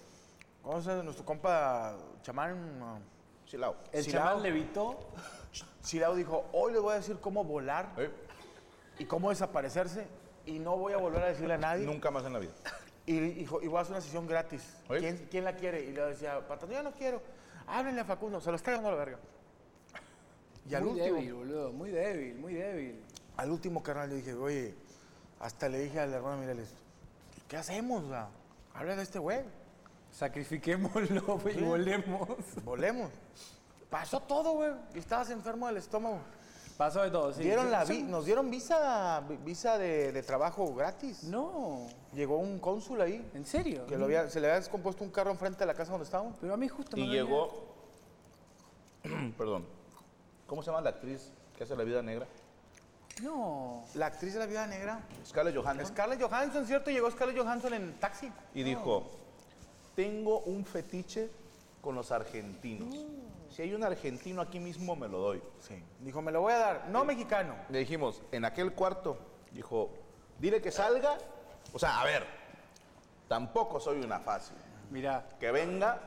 ¿Cómo 0.63 0.81
se 0.81 0.91
llama? 0.91 1.03
Nuestro 1.03 1.25
compa 1.25 1.97
chamán. 2.23 3.03
Chilao. 3.47 3.77
El 3.93 4.05
Silao. 4.05 4.25
chamán 4.25 4.43
levitó. 4.43 4.99
Silao 5.83 6.15
dijo: 6.15 6.47
Hoy 6.53 6.73
les 6.73 6.81
voy 6.81 6.93
a 6.93 6.97
decir 6.97 7.19
cómo 7.21 7.45
volar 7.45 7.93
¿Eh? 7.99 8.11
y 8.99 9.05
cómo 9.05 9.31
desaparecerse. 9.31 10.07
Y 10.47 10.59
no 10.59 10.77
voy 10.77 10.93
a 10.93 10.97
volver 10.97 11.23
a 11.23 11.27
decirle 11.27 11.55
a 11.55 11.59
nadie. 11.59 11.85
Nunca 11.85 12.11
más 12.11 12.25
en 12.25 12.33
la 12.33 12.39
vida. 12.39 12.53
Y 13.07 13.19
dijo: 13.19 13.61
Y 13.61 13.67
voy 13.67 13.79
a 13.79 13.81
hacer 13.83 13.93
una 13.93 14.01
sesión 14.01 14.27
gratis. 14.27 14.77
¿Quién, 14.89 15.27
quién 15.31 15.45
la 15.45 15.57
quiere? 15.57 15.85
Y 15.85 15.93
le 15.93 16.03
decía: 16.03 16.47
Patrón, 16.47 16.71
yo 16.71 16.83
no 16.83 16.93
quiero. 16.93 17.21
Háblenle 17.67 18.01
a 18.01 18.05
Facundo, 18.05 18.41
se 18.41 18.51
lo 18.51 18.57
está 18.57 18.73
dando 18.73 18.89
a 18.89 18.93
la 18.93 18.99
verga. 18.99 19.19
Y 20.69 20.75
al 20.75 20.83
muy 20.83 20.93
último, 20.93 21.17
débil, 21.17 21.35
boludo. 21.35 21.73
Muy 21.73 21.91
débil, 21.91 22.35
muy 22.37 22.55
débil. 22.55 23.03
al 23.37 23.51
último 23.51 23.83
carnal 23.83 24.11
le 24.11 24.17
dije, 24.17 24.35
oye, 24.35 24.75
hasta 25.41 25.69
le 25.69 25.81
dije 25.81 25.99
al 25.99 26.13
hermano 26.13 26.41
Mireles, 26.41 26.73
¿qué 27.49 27.57
hacemos? 27.57 28.05
Habla 28.75 28.97
de 28.97 29.03
este 29.03 29.19
güey, 29.19 29.41
Sacrifiquémoslo 30.13 31.41
y 31.57 31.61
volemos. 31.63 32.29
volemos. 32.65 33.11
Pasó 33.91 34.21
todo, 34.21 34.53
güey. 34.53 34.71
Y 34.95 34.99
estabas 34.99 35.31
enfermo 35.31 35.67
del 35.67 35.79
estómago. 35.79 36.19
Pasó 36.77 37.03
de 37.03 37.11
todo, 37.11 37.33
sí. 37.35 37.43
Dieron 37.43 37.71
la 37.71 37.85
Sí. 37.85 37.99
vi- 37.99 38.03
nos 38.05 38.25
dieron 38.25 38.51
visa, 38.51 39.21
vi- 39.29 39.37
visa 39.37 39.77
de, 39.79 40.11
de 40.13 40.23
trabajo 40.23 40.75
gratis. 40.75 41.25
No, 41.25 41.87
Llegó 42.15 42.39
un 42.39 42.59
cónsul 42.59 43.01
ahí, 43.01 43.27
¿en 43.35 43.45
serio? 43.47 43.87
que 43.87 43.97
lo 43.97 44.05
había- 44.07 44.29
se 44.29 44.41
le 44.41 44.47
había 44.49 44.59
descompuesto 44.61 45.05
un 45.05 45.11
carro 45.11 45.31
enfrente 45.31 45.61
de 45.61 45.67
la 45.67 45.75
casa 45.75 45.91
donde 45.93 46.05
estábamos. 46.05 46.37
Pero 46.41 46.55
a 46.55 46.57
mí 46.57 46.69
justo 46.69 46.97
Y 46.97 47.01
me 47.03 47.09
llegó. 47.09 47.69
Perdón. 49.39 49.67
¿Cómo 50.47 50.63
se 50.63 50.71
llama 50.71 50.81
la 50.83 50.91
actriz 50.91 51.31
que 51.57 51.65
hace 51.65 51.77
la 51.77 51.85
vida 51.85 52.03
negra? 52.03 52.27
No. 53.23 53.85
La 53.95 54.07
actriz 54.07 54.33
de 54.35 54.39
la 54.41 54.47
vida 54.47 54.67
negra, 54.67 55.01
Scarlett 55.27 55.57
Johansson. 55.57 55.87
Scarlett 55.87 56.23
Johansson, 56.23 56.67
¿cierto? 56.67 56.91
Llegó 56.91 57.11
Scarlett 57.11 57.39
Johansson 57.39 57.75
en 57.75 57.93
taxi. 58.01 58.33
Y 58.55 58.63
dijo: 58.63 59.11
Tengo 59.95 60.41
un 60.41 60.65
fetiche 60.65 61.31
con 61.81 61.95
los 61.95 62.11
argentinos. 62.13 62.95
Si 63.51 63.61
hay 63.63 63.75
un 63.75 63.85
argentino 63.85 64.41
aquí 64.41 64.59
mismo, 64.59 64.97
me 64.97 65.09
lo 65.09 65.19
doy. 65.19 65.43
Sí. 65.61 65.83
Dijo, 66.01 66.23
me 66.23 66.33
lo 66.33 66.41
voy 66.41 66.53
a 66.55 66.59
dar. 66.59 66.89
No 66.89 67.05
mexicano. 67.05 67.55
Le 67.69 67.81
dijimos, 67.81 68.23
en 68.33 68.45
aquel 68.47 68.73
cuarto, 68.73 69.19
dijo, 69.53 69.91
dile 70.39 70.63
que 70.63 70.71
salga. 70.73 71.19
O 71.75 71.79
sea, 71.79 72.01
a 72.01 72.05
ver, 72.05 72.25
tampoco 73.29 73.79
soy 73.81 74.01
una 74.01 74.21
fácil. 74.21 74.57
Mirá, 74.91 75.27
Que 75.39 75.51
venga 75.51 76.01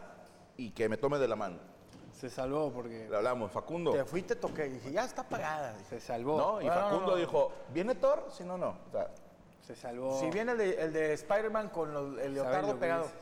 y 0.58 0.72
que 0.72 0.88
me 0.90 0.98
tome 0.98 1.18
de 1.20 1.28
la 1.28 1.36
mano. 1.36 1.58
se 2.14 2.30
salvó 2.30 2.72
porque 2.72 3.08
Le 3.10 3.16
hablamos, 3.18 3.52
Facundo. 3.52 3.92
Te 3.92 4.06
fui, 4.06 4.22
te 4.24 4.36
toqué. 4.36 4.70
Dije, 4.70 4.92
ya 4.92 5.04
está 5.06 5.22
pagada. 5.24 5.76
Se 5.90 6.00
salvó. 6.00 6.38
No, 6.38 6.62
y 6.62 6.66
No, 6.66 6.74
no, 6.74 6.82
Facundo 6.82 7.12
no. 7.12 7.18
dijo, 7.18 7.52
¿viene 7.74 7.94
Thor? 7.96 8.26
Si 8.32 8.44
no, 8.44 8.58
no. 8.58 8.70
O 8.88 8.92
sea, 8.92 9.10
Se 9.62 9.76
salvó. 9.76 10.20
Si 10.20 10.30
viene 10.30 10.52
el 10.54 10.58
de, 10.60 10.70
el 10.82 10.94
de 10.94 11.14
Spider-Man 11.14 11.70
con 11.70 11.92
los- 11.94 12.20
el 12.20 12.36
lo 12.36 12.44
leotardo 12.44 12.74
que 12.76 12.80
pegado, 12.80 13.04
dice? 13.04 13.16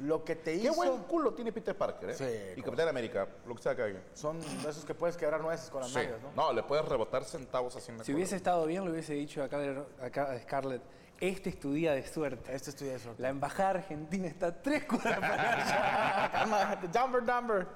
Lo 0.00 0.24
que 0.24 0.34
te 0.36 0.52
qué 0.58 0.64
hizo 0.64 0.74
buen 0.74 1.02
culo 1.04 1.32
tiene 1.34 1.52
Peter 1.52 1.76
Parker, 1.76 2.10
¿eh? 2.10 2.14
Sí, 2.14 2.60
Y 2.60 2.62
Capitán 2.62 2.88
América, 2.88 3.28
lo 3.46 3.54
que 3.54 3.62
sea 3.62 3.76
que 3.76 3.82
haga. 3.82 4.00
son 4.14 4.40
de 4.40 4.68
esos 4.70 4.84
que 4.84 4.94
puedes 4.94 5.16
quebrar 5.16 5.40
nueces 5.40 5.70
con 5.70 5.82
las 5.82 5.90
Sí. 5.90 5.96
nalgas, 5.98 6.20
¿no? 6.22 6.32
No, 6.34 6.52
le 6.52 6.62
puedes 6.64 6.84
rebotar 6.86 7.24
centavos 7.24 7.76
así 7.76 7.90
en 7.92 7.98
la 7.98 8.04
Si 8.04 8.12
hubiese 8.12 8.34
estado 8.36 8.66
bien, 8.66 8.84
le 8.84 8.90
hubiese 8.90 9.14
dicho 9.14 9.42
acá, 9.42 9.58
acá 10.02 10.32
a 10.32 10.38
Scarlett, 10.40 10.82
este 11.20 11.50
es 11.50 11.60
tu 11.60 11.72
día 11.72 11.92
de 11.92 12.04
suerte. 12.06 12.54
Este 12.54 12.70
estudia 12.70 12.94
eso. 12.96 13.14
La 13.18 13.28
embajada 13.28 13.70
argentina 13.70 14.26
está 14.26 14.60
tres 14.60 14.84
cuadras 14.84 15.20
para 15.20 15.52
allá. 16.72 16.80
Dumber, 16.92 17.24
dumber. 17.24 17.66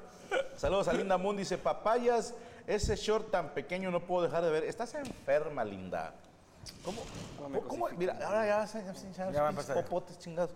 Saludos 0.56 0.88
a 0.88 0.92
Linda 0.92 1.16
Moon, 1.16 1.36
dice, 1.36 1.56
papayas, 1.56 2.34
ese 2.66 2.96
short 2.96 3.30
tan 3.30 3.54
pequeño 3.54 3.90
no 3.92 4.04
puedo 4.04 4.24
dejar 4.24 4.42
de 4.42 4.50
ver. 4.50 4.64
Estás 4.64 4.92
enferma, 4.94 5.64
Linda. 5.64 6.14
¿Cómo? 6.84 7.00
me 7.48 7.60
¿Cómo? 7.60 7.88
Mira, 7.96 8.18
ahora 8.26 8.44
ya 8.46 8.56
vas 8.58 8.74
a 8.74 8.80
enseñar 8.80 9.32
Ya 9.32 9.42
va 9.42 9.48
a 9.50 9.52
pasar. 9.52 9.82
popotes 9.84 10.18
chingados. 10.18 10.50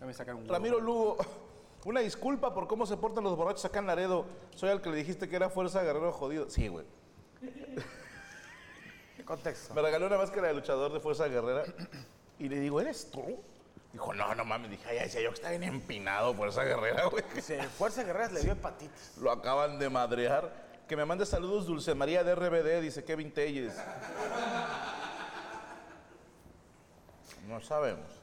Ya 0.00 0.06
me 0.06 0.12
sacaron 0.12 0.42
un 0.42 0.48
Ramiro 0.48 0.80
Lugo, 0.80 1.16
una 1.84 2.00
disculpa 2.00 2.52
por 2.54 2.66
cómo 2.66 2.86
se 2.86 2.96
portan 2.96 3.24
los 3.24 3.36
borrachos 3.36 3.64
acá 3.64 3.78
en 3.78 3.86
Laredo. 3.86 4.26
Soy 4.54 4.70
al 4.70 4.82
que 4.82 4.90
le 4.90 4.96
dijiste 4.96 5.28
que 5.28 5.36
era 5.36 5.48
fuerza 5.48 5.82
guerrero 5.82 6.12
jodido. 6.12 6.50
Sí, 6.50 6.68
güey. 6.68 6.84
Contexto. 9.24 9.74
Me 9.74 9.82
regaló 9.82 10.06
una 10.06 10.18
máscara 10.18 10.48
de 10.48 10.54
luchador 10.54 10.92
de 10.92 11.00
fuerza 11.00 11.26
guerrera 11.26 11.64
y 12.38 12.48
le 12.48 12.60
digo, 12.60 12.80
¿eres 12.80 13.10
tú? 13.10 13.40
Dijo, 13.92 14.12
no, 14.14 14.34
no 14.34 14.44
mames. 14.44 14.70
Dije, 14.70 14.88
ay, 14.88 14.98
decía 15.00 15.22
yo 15.22 15.30
que 15.30 15.36
está 15.36 15.50
bien 15.50 15.62
empinado 15.62 16.34
fuerza 16.34 16.62
guerrera, 16.64 17.06
güey. 17.06 17.24
Fuerza 17.78 18.04
Guerreras 18.04 18.32
le 18.32 18.42
dio 18.42 18.52
hepatitis. 18.52 19.16
Lo 19.18 19.30
acaban 19.30 19.78
de 19.78 19.88
madrear. 19.88 20.66
Que 20.86 20.96
me 20.96 21.04
mande 21.04 21.26
saludos 21.26 21.66
Dulce 21.66 21.94
María 21.94 22.22
de 22.22 22.34
RBD, 22.34 22.82
dice 22.82 23.02
Kevin 23.04 23.32
Telles. 23.32 23.74
No 27.48 27.60
sabemos. 27.60 28.15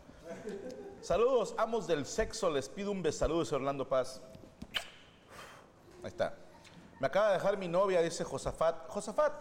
Saludos, 1.01 1.53
amos 1.57 1.87
del 1.87 2.05
sexo. 2.05 2.49
Les 2.49 2.69
pido 2.69 2.91
un 2.91 3.01
besaludo, 3.01 3.55
Orlando 3.55 3.87
Paz. 3.87 4.21
Ahí 6.01 6.07
está. 6.09 6.33
Me 6.99 7.07
acaba 7.07 7.27
de 7.29 7.33
dejar 7.33 7.57
mi 7.57 7.67
novia, 7.67 8.01
dice 8.01 8.23
Josafat. 8.23 8.87
Josafat, 8.87 9.33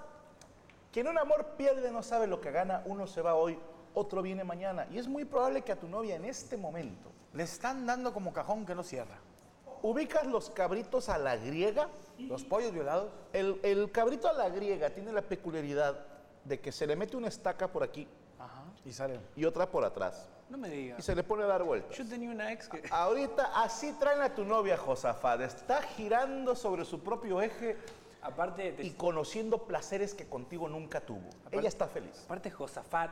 quien 0.93 1.07
un 1.09 1.19
amor 1.19 1.47
pierde 1.57 1.91
no 1.93 2.03
sabe 2.03 2.27
lo 2.27 2.41
que 2.41 2.51
gana. 2.51 2.83
Uno 2.87 3.07
se 3.07 3.23
va 3.23 3.35
hoy, 3.35 3.59
otro 3.95 4.23
viene 4.23 4.43
mañana. 4.45 4.87
Y 4.91 4.99
es 4.99 5.07
muy 5.07 5.25
probable 5.25 5.63
que 5.63 5.73
a 5.73 5.77
tu 5.79 5.89
novia 5.89 6.17
en 6.17 6.25
este 6.25 6.57
momento 6.57 7.11
Le 7.33 7.45
están 7.45 7.87
dando 7.87 8.13
como 8.13 8.33
cajón 8.33 8.67
que 8.67 8.75
no 8.75 8.83
cierra. 8.83 9.19
ubicas 9.83 10.27
los 10.27 10.51
cabritos 10.51 11.09
a 11.09 11.19
la 11.19 11.37
griega. 11.37 11.89
Los 12.19 12.45
pollos 12.45 12.73
violados. 12.73 13.11
El, 13.33 13.59
el 13.63 13.91
cabrito 13.93 14.29
a 14.29 14.33
la 14.33 14.49
griega 14.49 14.91
tiene 14.91 15.13
la 15.13 15.23
peculiaridad 15.23 16.07
de 16.45 16.61
que 16.61 16.73
se 16.73 16.87
le 16.87 16.97
mete 16.97 17.17
una 17.17 17.29
estaca 17.29 17.69
por 17.69 17.83
aquí 17.85 18.07
Y 18.85 18.93
salen. 18.93 19.21
y 19.37 19.45
otra 19.45 19.71
por 19.71 19.85
atrás. 19.85 20.29
No 20.53 20.59
me 20.59 20.69
Y 20.69 20.83
digas. 20.83 21.03
se 21.03 21.15
le 21.15 21.23
pone 21.23 21.45
a 21.45 21.47
dar 21.47 21.63
vueltas. 21.63 21.97
Yo 21.97 22.07
tenía 22.07 22.29
una 22.31 22.53
ex 22.53 22.69
que... 22.69 22.83
Ahorita 22.91 23.63
así 23.65 23.91
traen 23.99 24.21
a 24.21 24.35
tu 24.35 24.45
novia, 24.45 24.77
Josafat. 24.77 25.41
Está 25.41 25.81
girando 25.81 26.55
sobre 26.55 26.85
su 26.85 27.01
propio 27.01 27.41
eje 27.41 27.75
Aparte, 28.21 28.73
te- 28.73 28.85
y 28.85 28.91
conociendo 28.91 29.65
placeres 29.65 30.13
que 30.13 30.27
contigo 30.27 30.69
nunca 30.69 31.01
tuvo. 31.01 31.29
Ella 31.51 31.69
está 31.69 31.89
feliz. 31.89 32.21
aparte 32.27 32.51
Josafat, 32.51 33.11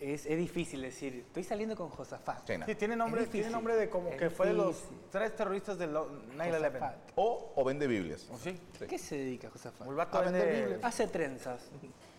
es, 0.00 0.24
es 0.24 0.38
difícil 0.38 0.80
decir, 0.80 1.14
estoy 1.26 1.44
saliendo 1.44 1.76
con 1.76 1.90
Josafat. 1.90 2.46
Sí, 2.46 2.56
no. 2.56 2.64
Sí, 2.64 2.74
tiene 2.74 2.96
nombre, 2.96 3.26
tiene 3.26 3.50
nombre 3.50 3.76
de 3.76 3.90
como 3.90 4.08
Es 4.08 4.16
que 4.16 4.30
fue 4.30 4.46
de 4.46 4.54
los 4.54 4.82
tres 5.12 5.36
terroristas 5.36 5.76
del 5.78 5.92
lo- 5.92 6.08
9-11. 6.38 6.54
Josafat. 6.56 6.96
O, 7.16 7.52
o 7.54 7.64
vende 7.64 7.86
Biblias. 7.86 8.26
¿O 8.32 8.38
sí? 8.38 8.58
¿Qué 8.88 8.96
se 8.98 9.16
dedica 9.18 9.50
Josafat? 9.50 9.86
El 9.86 9.94
vato 9.94 10.16
A 10.16 10.22
vender 10.22 10.46
vende, 10.46 10.66
Biblia. 10.68 10.88
Hace 10.88 11.06
trenzas. 11.06 11.60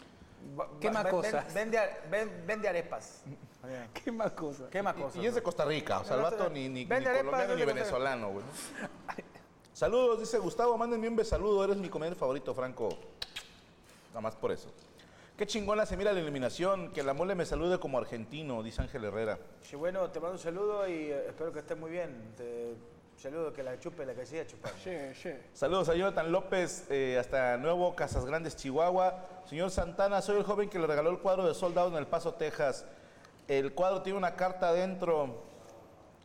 Quema 0.80 1.04
cosas. 1.10 1.54
Vende, 1.54 1.80
ven- 2.10 2.44
vende 2.46 2.68
arepas. 2.68 3.24
¿Qué 3.94 4.12
más 4.12 4.32
cosa? 4.32 4.70
Quema 4.70 4.94
cosas. 4.94 5.22
Y 5.22 5.28
es 5.28 5.36
de 5.36 5.44
Costa 5.44 5.66
Rica, 5.66 6.00
o 6.00 6.04
sea, 6.04 6.16
el 6.18 6.24
vato 6.24 6.50
ni, 6.50 6.64
ni, 6.68 6.70
ni 6.70 6.86
vende 6.86 7.10
arepas, 7.10 7.26
colombiano 7.26 7.54
ni 7.56 7.60
vende 7.66 7.82
cosas. 7.82 7.94
venezolano, 7.94 8.32
güey. 8.32 8.46
Saludos, 9.74 10.20
dice 10.20 10.38
Gustavo, 10.40 10.78
mándenme 10.78 11.08
un 11.08 11.16
besaludo, 11.16 11.64
eres 11.64 11.78
mi 11.78 11.90
comediante 11.90 12.20
favorito, 12.20 12.54
Franco. 12.54 12.90
Nada 14.10 14.22
más 14.22 14.36
por 14.36 14.52
eso. 14.52 14.70
Qué 15.38 15.48
chingona 15.48 15.86
se 15.86 15.96
mira 15.98 16.12
la 16.14 16.20
eliminación, 16.20 16.92
que 16.92 17.02
la 17.02 17.14
mole 17.14 17.34
me 17.36 17.46
salude 17.46 17.80
como 17.80 17.98
argentino, 17.98 18.62
dice 18.62 18.82
Ángel 18.82 19.06
Herrera. 19.06 19.40
Sí, 19.62 19.76
bueno, 19.76 20.10
te 20.12 20.20
mando 20.20 20.34
un 20.34 20.40
saludo 20.40 20.88
y 20.88 20.94
eh, 21.12 21.28
espero 21.30 21.52
que 21.54 21.60
estés 21.60 21.78
muy 21.78 21.90
bien. 21.90 22.34
Te 22.38 22.76
saludo, 23.22 23.54
que 23.54 23.62
la 23.64 23.80
chupe 23.80 24.06
la 24.06 24.14
que 24.16 24.26
siga 24.26 24.46
chupando. 24.48 24.78
Sí, 24.84 24.92
sí. 25.22 25.30
Saludos 25.54 25.90
a 25.90 25.96
Jonathan 25.96 26.32
López, 26.32 26.88
eh, 26.90 27.18
hasta 27.20 27.58
Nuevo 27.58 27.96
Casas 27.96 28.26
Grandes, 28.26 28.56
Chihuahua. 28.56 29.16
Señor 29.46 29.70
Santana, 29.70 30.22
soy 30.22 30.38
el 30.38 30.44
joven 30.44 30.70
que 30.70 30.80
le 30.80 30.88
regaló 30.88 31.12
el 31.12 31.20
cuadro 31.20 31.48
de 31.48 31.54
Soldado 31.54 31.90
en 31.90 31.96
El 31.96 32.08
Paso, 32.08 32.34
Texas. 32.34 32.86
El 33.48 33.74
cuadro 33.74 34.02
tiene 34.02 34.18
una 34.18 34.36
carta 34.36 34.70
adentro. 34.70 35.44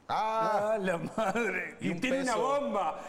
Ah, 0.09 0.73
¡Ah, 0.75 0.79
la 0.79 0.99
madre! 0.99 1.77
Y 1.81 1.89
Y, 1.89 1.91
un 1.93 2.01
tiene 2.01 2.23
una 2.23 2.37
bomba. 2.37 3.01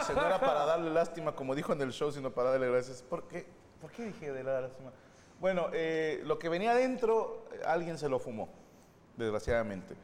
y 0.00 0.04
se 0.04 0.14
no 0.14 0.26
era 0.26 0.40
para 0.40 0.64
darle 0.64 0.90
lástima, 0.90 1.32
como 1.32 1.54
dijo 1.54 1.72
en 1.72 1.82
el 1.82 1.92
show, 1.92 2.10
sino 2.10 2.30
para 2.30 2.50
darle 2.52 2.68
gracias. 2.70 3.02
¿Por 3.02 3.28
qué? 3.28 3.46
¿Por 3.80 3.90
qué 3.92 4.06
dije 4.06 4.32
de 4.32 4.42
la 4.42 4.62
lástima? 4.62 4.90
Bueno, 5.38 5.68
eh, 5.72 6.22
lo 6.24 6.38
que 6.38 6.48
venía 6.48 6.72
adentro, 6.72 7.44
eh, 7.52 7.60
alguien 7.66 7.98
se 7.98 8.08
lo 8.08 8.18
fumó, 8.18 8.48
desgraciadamente. 9.18 9.94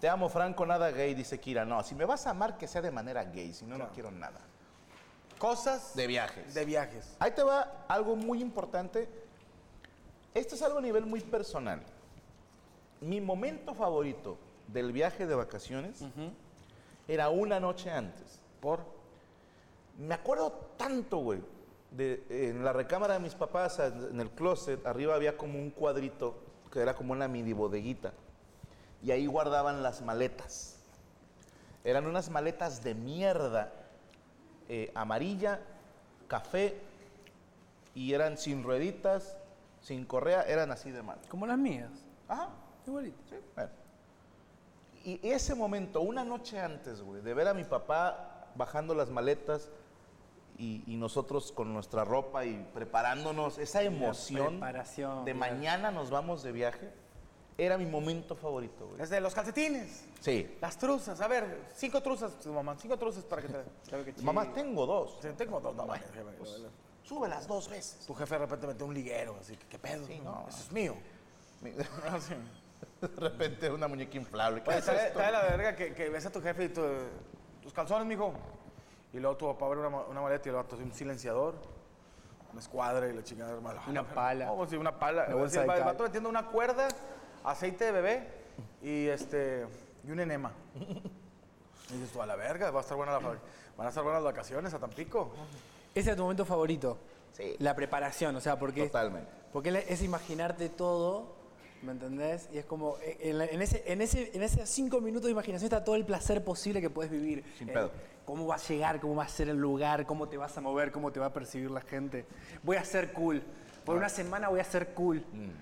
Te 0.00 0.08
amo, 0.08 0.28
Franco, 0.28 0.64
nada 0.64 0.90
gay, 0.90 1.14
dice 1.14 1.38
Kira. 1.38 1.64
No, 1.64 1.82
si 1.82 1.94
me 1.94 2.04
vas 2.06 2.26
a 2.26 2.30
amar, 2.30 2.56
que 2.56 2.66
sea 2.66 2.80
de 2.80 2.90
manera 2.90 3.24
gay, 3.24 3.52
si 3.52 3.64
no, 3.66 3.76
no 3.76 3.88
quiero 3.90 4.10
nada. 4.10 4.40
Cosas 5.38 5.94
De 5.94 6.06
viajes. 6.06 6.54
de 6.54 6.64
viajes. 6.64 7.16
Ahí 7.18 7.32
te 7.32 7.42
va 7.42 7.84
algo 7.88 8.16
muy 8.16 8.40
importante. 8.40 9.08
Esto 10.34 10.54
es 10.54 10.62
algo 10.62 10.78
a 10.78 10.82
nivel 10.82 11.04
muy 11.06 11.20
personal. 11.20 11.82
Mi 13.00 13.20
momento 13.20 13.74
favorito 13.74 14.38
del 14.68 14.92
viaje 14.92 15.26
de 15.26 15.34
vacaciones 15.34 16.02
era 17.08 17.28
una 17.30 17.58
noche 17.60 17.90
antes. 17.90 18.38
Por. 18.60 18.80
Me 19.98 20.14
acuerdo 20.14 20.50
tanto, 20.76 21.18
güey. 21.18 21.42
de- 21.90 22.24
en 22.30 22.64
la 22.64 22.72
recámara 22.72 23.14
de 23.14 23.20
mis 23.20 23.34
papás, 23.34 23.80
en 23.80 24.20
el 24.20 24.30
closet, 24.30 24.86
arriba 24.86 25.16
había 25.16 25.36
como 25.36 25.58
un 25.58 25.70
cuadrito 25.70 26.38
que 26.70 26.78
era 26.78 26.94
como 26.94 27.12
una 27.12 27.26
mini 27.26 27.52
bodeguita. 27.52 28.12
Y 29.02 29.10
ahí 29.10 29.26
guardaban 29.26 29.82
las 29.82 30.02
maletas. 30.02 30.76
Eran 31.84 32.06
unas 32.06 32.30
maletas 32.30 32.82
de 32.84 32.94
mierda, 32.94 33.72
eh, 34.68 34.92
amarilla, 34.94 35.60
café, 36.28 36.80
y 37.94 38.12
eran 38.12 38.36
sin 38.38 38.62
rueditas, 38.62 39.36
sin 39.80 40.04
correa, 40.04 40.42
eran 40.42 40.70
así 40.70 40.90
de 40.90 41.02
mal. 41.02 41.18
Como 41.28 41.46
las 41.46 41.58
mías. 41.58 41.90
Ajá. 42.28 42.48
Igualito. 42.86 43.18
Sí, 43.28 43.36
bueno. 43.54 43.70
Y 45.02 45.20
ese 45.26 45.54
momento, 45.54 46.02
una 46.02 46.24
noche 46.24 46.60
antes, 46.60 47.00
güey, 47.00 47.22
de 47.22 47.32
ver 47.32 47.48
a 47.48 47.54
mi 47.54 47.64
papá 47.64 48.48
bajando 48.54 48.94
las 48.94 49.08
maletas 49.08 49.70
y, 50.58 50.82
y 50.86 50.96
nosotros 50.96 51.52
con 51.52 51.72
nuestra 51.72 52.04
ropa 52.04 52.44
y 52.44 52.68
preparándonos, 52.74 53.56
esa 53.56 53.82
emoción 53.82 54.60
preparación, 54.60 55.24
de 55.24 55.32
mañana 55.32 55.90
nos 55.90 56.10
vamos 56.10 56.42
de 56.42 56.52
viaje, 56.52 56.92
era 57.64 57.76
mi 57.76 57.84
momento 57.86 58.34
favorito, 58.34 58.86
güey. 58.86 58.98
Desde 58.98 59.20
los 59.20 59.34
calcetines. 59.34 60.04
Sí. 60.20 60.56
Las 60.60 60.78
truzas. 60.78 61.20
A 61.20 61.28
ver, 61.28 61.66
cinco 61.74 62.02
truzas, 62.02 62.38
tu 62.38 62.52
mamá. 62.52 62.76
Cinco 62.78 62.96
truzas 62.96 63.24
para 63.24 63.42
que 63.42 63.48
te. 63.48 63.58
Claro 63.88 64.04
que 64.04 64.14
Mamá, 64.22 64.52
tengo 64.52 64.86
dos. 64.86 65.18
Sí, 65.20 65.28
tengo 65.36 65.60
dos. 65.60 65.74
No, 65.76 65.86
mames, 65.86 66.04
jefe, 66.06 66.22
Pues, 66.38 66.58
no, 66.58 66.68
súbelas 67.02 67.46
dos 67.46 67.68
veces. 67.68 68.06
Tu 68.06 68.14
jefe 68.14 68.34
de 68.34 68.38
repente 68.38 68.66
metió 68.66 68.86
un 68.86 68.94
liguero, 68.94 69.36
así 69.40 69.56
que, 69.56 69.66
¿qué 69.66 69.78
pedo? 69.78 70.06
Sí, 70.06 70.20
no, 70.24 70.46
eso 70.48 70.58
es 70.58 70.72
mío. 70.72 70.96
Así. 72.10 72.34
De 73.00 73.08
repente 73.08 73.70
una 73.70 73.88
muñeca 73.88 74.16
inflable. 74.16 74.62
¿Qué 74.62 74.70
Oye, 74.70 74.78
es 74.78 74.84
trae, 74.84 75.06
esto? 75.08 75.18
trae 75.18 75.32
la 75.32 75.42
verga 75.42 75.76
que, 75.76 75.94
que 75.94 76.08
ves 76.08 76.24
a 76.24 76.30
tu 76.30 76.40
jefe 76.40 76.64
y 76.64 76.68
tu, 76.70 76.82
tus 77.62 77.72
calzones, 77.72 78.06
mijo. 78.06 78.32
Y 79.12 79.18
luego 79.18 79.36
tu 79.36 79.46
papá 79.46 79.66
abre 79.66 79.80
una, 79.80 79.88
una 79.88 80.20
maleta 80.20 80.48
y 80.48 80.52
hace 80.54 80.82
un 80.82 80.92
silenciador, 80.92 81.54
una 82.52 82.60
escuadra 82.60 83.08
y 83.08 83.12
la 83.12 83.22
chingada 83.22 83.52
hermana. 83.52 83.82
Una 83.86 84.06
pala. 84.06 84.46
No, 84.46 84.56
pues 84.56 84.70
sí, 84.70 84.76
una 84.76 84.98
pala. 84.98 85.24
Una 85.26 85.34
bolsa 85.36 85.62
el 85.62 85.66
vato 85.66 86.04
metiendo 86.04 86.28
una 86.28 86.46
cuerda, 86.46 86.88
aceite 87.44 87.84
de 87.86 87.92
bebé 87.92 88.28
y 88.82 89.06
este 89.06 89.66
y 90.06 90.10
un 90.10 90.20
enema. 90.20 90.52
Y 91.90 91.94
dices 91.94 92.10
tú, 92.12 92.22
a 92.22 92.26
la 92.26 92.36
verga, 92.36 92.70
va 92.70 92.80
a 92.80 92.82
estar 92.82 92.96
buena 92.96 93.12
la, 93.12 93.18
van 93.18 93.86
a 93.86 93.88
estar 93.88 94.02
buenas 94.04 94.22
las 94.22 94.32
vacaciones 94.32 94.72
a 94.74 94.78
Tampico. 94.78 95.30
Ese 95.94 96.10
es 96.10 96.16
tu 96.16 96.22
momento 96.22 96.44
favorito. 96.44 96.98
Sí. 97.32 97.56
La 97.58 97.74
preparación, 97.74 98.34
o 98.36 98.40
sea, 98.40 98.58
porque. 98.58 98.86
Totalmente. 98.86 99.30
Porque 99.52 99.84
es 99.88 100.02
imaginarte 100.02 100.68
todo, 100.68 101.34
¿me 101.82 101.90
entendés? 101.92 102.48
Y 102.52 102.58
es 102.58 102.64
como, 102.64 102.96
eh, 103.02 103.18
en, 103.52 103.60
ese, 103.62 103.82
en, 103.86 104.00
ese, 104.00 104.30
en 104.34 104.42
esos 104.44 104.68
cinco 104.68 105.00
minutos 105.00 105.24
de 105.26 105.32
imaginación 105.32 105.66
está 105.66 105.82
todo 105.82 105.96
el 105.96 106.04
placer 106.04 106.44
posible 106.44 106.80
que 106.80 106.90
puedes 106.90 107.10
vivir. 107.10 107.44
Sin 107.58 107.68
Eh, 107.68 107.72
pedo. 107.72 107.90
cómo 108.24 108.46
va 108.46 108.54
a 108.54 108.58
llegar, 108.58 109.00
cómo 109.00 109.16
va 109.16 109.24
a 109.24 109.28
ser 109.28 109.48
el 109.48 109.56
lugar, 109.56 110.06
cómo 110.06 110.28
te 110.28 110.36
vas 110.36 110.56
a 110.56 110.60
mover, 110.60 110.92
cómo 110.92 111.10
te 111.10 111.18
va 111.18 111.26
a 111.26 111.32
percibir 111.32 111.70
la 111.72 111.80
gente. 111.80 112.24
Voy 112.62 112.76
a 112.76 112.84
ser 112.84 113.12
cool. 113.12 113.42
Por 113.84 113.96
una 113.96 114.08
semana 114.08 114.48
voy 114.48 114.60
a 114.60 114.64
ser 114.64 114.94
cool. 114.94 115.24
Mira, 115.32 115.52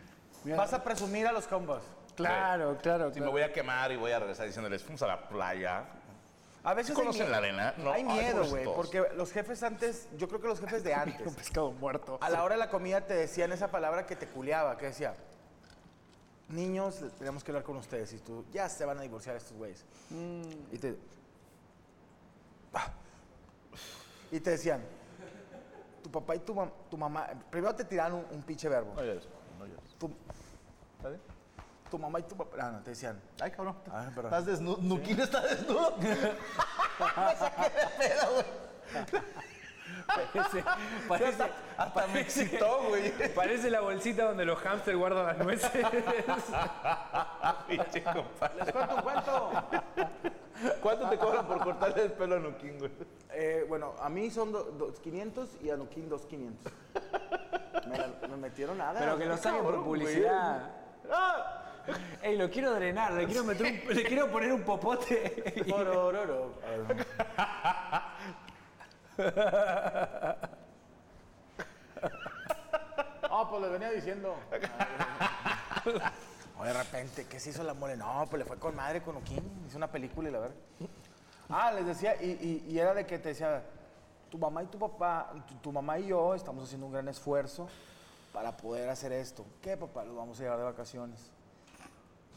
Vas 0.44 0.72
a 0.72 0.82
presumir 0.82 1.26
a 1.26 1.32
los 1.32 1.46
combos. 1.46 1.82
Claro, 2.16 2.76
claro, 2.82 3.08
Si 3.08 3.14
claro. 3.14 3.26
me 3.26 3.30
voy 3.30 3.42
a 3.42 3.52
quemar 3.52 3.92
y 3.92 3.96
voy 3.96 4.10
a 4.12 4.18
regresar 4.18 4.46
diciéndoles, 4.46 4.82
fuimos 4.82 5.02
a 5.02 5.06
la 5.06 5.28
playa. 5.28 5.84
A 6.64 6.74
veces 6.74 6.88
¿Sí 6.94 7.00
hay 7.00 7.06
conocen 7.06 7.30
la 7.30 7.36
arena? 7.38 7.74
No, 7.78 7.92
hay 7.92 8.02
ay, 8.02 8.18
miedo, 8.18 8.44
güey, 8.46 8.64
porque 8.64 9.04
los 9.14 9.30
jefes 9.32 9.62
antes, 9.62 10.08
yo 10.16 10.26
creo 10.28 10.40
que 10.40 10.48
los 10.48 10.58
jefes 10.60 10.82
de 10.82 10.92
Un 10.94 10.98
antes, 11.00 11.34
pescado 11.34 11.70
muerto. 11.72 12.18
a 12.20 12.28
la 12.28 12.42
hora 12.42 12.56
de 12.56 12.58
la 12.58 12.68
comida 12.70 13.00
te 13.06 13.14
decían 13.14 13.52
esa 13.52 13.70
palabra 13.70 14.04
que 14.06 14.16
te 14.16 14.26
culeaba, 14.26 14.76
que 14.76 14.86
decía, 14.86 15.14
niños, 16.48 17.04
tenemos 17.18 17.44
que 17.44 17.52
hablar 17.52 17.62
con 17.62 17.76
ustedes, 17.76 18.12
y 18.12 18.18
tú, 18.18 18.44
ya 18.52 18.68
se 18.68 18.84
van 18.84 18.98
a 18.98 19.02
divorciar 19.02 19.36
estos 19.36 19.56
güeyes. 19.56 19.84
Mm. 20.10 20.42
Y 20.72 20.78
te... 20.78 20.96
Ah. 22.74 22.88
Y 24.32 24.40
te 24.40 24.50
decían, 24.50 24.82
tu 26.02 26.10
papá 26.10 26.34
y 26.34 26.40
tu, 26.40 26.54
mam- 26.54 26.72
tu 26.90 26.98
mamá, 26.98 27.28
primero 27.50 27.74
te 27.74 27.84
tiraban 27.84 28.14
un, 28.14 28.26
un 28.32 28.42
pinche 28.42 28.68
verbo. 28.68 28.92
No 28.94 29.02
llores. 29.02 29.26
Tu, 29.98 30.06
¿Está 30.96 31.08
bien? 31.08 31.20
tu 31.90 31.98
mamá 31.98 32.20
y 32.20 32.22
tu 32.24 32.36
papá, 32.36 32.56
ah, 32.60 32.70
no, 32.72 32.80
te 32.82 32.90
decían, 32.90 33.18
Ay, 33.40 33.50
cabrón. 33.50 33.76
Ah, 33.90 34.06
perdón. 34.14 34.26
Estás 34.26 34.46
desnudo. 34.46 34.76
Nuquín 34.82 35.18
está 35.20 35.40
desnudo. 35.40 35.90
De 35.98 36.06
pedo, 37.98 38.32
güey. 38.34 38.44
Parece, 40.06 40.64
parece, 41.06 41.44
Hasta 41.76 42.06
me 42.08 42.20
excitó, 42.20 42.84
güey. 42.88 43.12
parece 43.34 43.70
la 43.70 43.80
bolsita 43.80 44.24
donde 44.24 44.44
los 44.44 44.58
hámsters 44.60 44.96
guardan 44.96 45.26
las 45.26 45.38
nueces. 45.38 45.70
Les 47.68 48.72
cuento 48.72 48.94
un 48.96 49.02
cuento. 49.02 49.50
¿Cuánto 50.82 51.08
te 51.08 51.18
cobran 51.18 51.46
por 51.46 51.62
cortarle 51.62 52.04
el 52.04 52.12
pelo 52.12 52.36
a 52.36 52.38
Nuquín, 52.38 52.78
güey? 52.78 52.90
Eh, 53.30 53.64
bueno, 53.68 53.94
a 54.00 54.08
mí 54.08 54.30
son 54.30 54.50
do- 54.52 54.64
dos 54.78 54.98
500 55.00 55.48
y 55.62 55.70
a 55.70 55.76
Nuquín 55.76 56.08
2,500. 56.08 56.72
Me, 57.86 58.28
me 58.28 58.36
metieron 58.36 58.78
nada. 58.78 58.98
Pero 59.00 59.18
que 59.18 59.26
lo 59.26 59.36
saquen 59.36 59.62
por 59.62 59.82
publicidad. 59.84 60.70
Ah, 61.10 61.64
Ey, 62.22 62.36
lo 62.36 62.50
quiero 62.50 62.74
drenar, 62.74 63.12
le 63.14 63.24
quiero, 63.26 63.44
meter 63.44 63.66
un- 63.88 63.88
le 63.96 64.04
quiero 64.04 64.30
poner 64.30 64.52
un 64.52 64.62
popote. 64.62 65.64
y- 65.66 65.72
Orororo. 65.72 66.54
Ah, 73.30 73.46
pues 73.48 73.62
le 73.62 73.68
venía 73.68 73.90
diciendo. 73.90 74.36
O 76.58 76.64
de 76.64 76.72
repente, 76.72 77.26
¿qué 77.26 77.38
se 77.38 77.50
hizo 77.50 77.62
la 77.62 77.74
mole? 77.74 77.96
No, 77.96 78.26
pues 78.28 78.40
le 78.40 78.44
fue 78.46 78.58
con 78.58 78.74
madre 78.74 79.02
con 79.02 79.16
Uquín. 79.16 79.64
Hizo 79.66 79.76
una 79.76 79.90
película 79.90 80.28
y 80.28 80.32
la 80.32 80.38
verdad. 80.40 80.56
Ah, 81.48 81.72
les 81.72 81.86
decía, 81.86 82.16
y, 82.20 82.30
y- 82.30 82.66
y 82.68 82.78
era 82.78 82.94
de 82.94 83.06
que 83.06 83.18
te 83.18 83.30
decía, 83.30 83.62
tu 84.30 84.38
mamá 84.38 84.62
y 84.62 84.66
tu 84.66 84.78
papá, 84.78 85.32
tu, 85.46 85.54
tu 85.56 85.72
mamá 85.72 85.98
y 85.98 86.06
yo 86.08 86.34
estamos 86.34 86.64
haciendo 86.64 86.86
un 86.86 86.92
gran 86.92 87.08
esfuerzo 87.08 87.68
para 88.32 88.56
poder 88.56 88.88
hacer 88.88 89.12
esto. 89.12 89.44
¿Qué, 89.62 89.76
papá? 89.76 90.04
Los 90.04 90.16
vamos 90.16 90.38
a 90.38 90.42
llevar 90.42 90.58
de 90.58 90.64
vacaciones. 90.64 91.30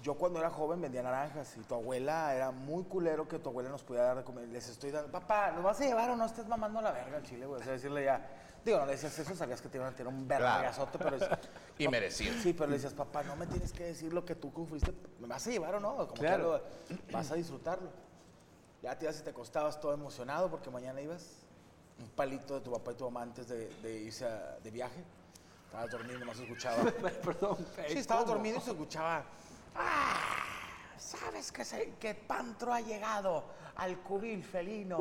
Yo 0.02 0.16
cuando 0.16 0.40
era 0.40 0.50
joven 0.50 0.82
vendía 0.82 1.04
naranjas 1.04 1.56
y 1.58 1.60
tu 1.62 1.76
abuela 1.76 2.34
era 2.34 2.50
muy 2.50 2.84
culero 2.86 3.28
que 3.28 3.38
tu 3.38 3.50
abuela 3.50 3.70
nos 3.70 3.84
pudiera 3.84 4.08
dar 4.08 4.18
de 4.18 4.24
comer. 4.24 4.48
Les 4.48 4.68
estoy 4.68 4.90
dando, 4.90 5.12
papá, 5.12 5.52
¿nos 5.52 5.64
vas 5.64 5.80
a 5.80 5.84
llevar 5.86 6.10
o 6.10 6.16
no 6.16 6.26
estés 6.26 6.48
mamando 6.48 6.82
la 6.82 6.92
verga 6.92 7.18
al 7.18 7.24
chile, 7.24 7.46
güey? 7.46 7.62
O 7.62 7.64
sea, 7.64 7.74
decirle 7.74 8.06
ya, 8.06 8.28
digo, 8.66 8.80
no 8.80 8.88
le 8.88 8.94
decías 8.94 9.18
eso, 9.20 9.36
sabías 9.36 9.62
que 9.62 9.70
te 9.70 9.78
iban 9.78 9.94
a 9.94 9.96
tirar 9.96 10.12
un 10.12 10.28
vergazote, 10.28 10.98
pero 10.98 11.18
es- 11.18 11.30
Y 11.78 11.88
merecido. 11.88 12.34
Sí, 12.42 12.54
pero 12.54 12.68
le 12.68 12.78
decías, 12.78 12.94
papá, 12.96 13.22
no 13.22 13.36
me 13.36 13.46
tienes 13.46 13.72
que 13.74 13.84
decir 13.84 14.12
lo 14.12 14.26
que 14.26 14.34
tú 14.34 14.50
fuiste, 14.68 14.92
¿me 15.20 15.28
vas 15.28 15.46
a 15.46 15.52
llevar 15.52 15.76
o 15.76 15.80
no? 15.80 15.96
Como 15.98 16.14
Claro. 16.14 16.64
que 16.88 16.94
lo- 16.96 17.02
vas 17.12 17.30
a 17.30 17.36
disfrutarlo. 17.36 17.90
Ya 18.82 18.98
te 18.98 19.06
ibas 19.06 19.20
y 19.20 19.24
te 19.24 19.30
acostabas 19.30 19.80
todo 19.80 19.94
emocionado 19.94 20.50
porque 20.50 20.72
mañana 20.72 21.00
ibas 21.00 21.44
un 22.02 22.10
palito 22.10 22.56
de 22.56 22.62
tu 22.62 22.72
papá 22.72 22.92
y 22.92 22.96
tu 22.96 23.04
mamá 23.06 23.22
antes 23.24 23.48
de, 23.48 23.68
de 23.82 23.94
irse 24.02 24.26
a- 24.26 24.58
de 24.64 24.72
viaje. 24.72 25.04
Estabas 25.68 25.90
dormido, 25.92 26.20
nomás 26.20 26.38
se 26.38 26.44
escuchaba. 26.44 26.84
Perdón. 27.24 27.58
Sí, 27.88 27.98
estaba 27.98 28.24
dormido 28.24 28.58
y 28.58 28.62
se 28.62 28.72
escuchaba. 28.72 29.24
¡Ah! 29.76 30.20
¿Sabes 30.98 31.52
que, 31.52 31.64
se- 31.66 31.94
que 32.00 32.14
Pantro 32.16 32.74
ha 32.74 32.82
llegado 32.82 33.44
al 33.76 33.98
cubil 34.00 34.44
felino? 34.44 35.00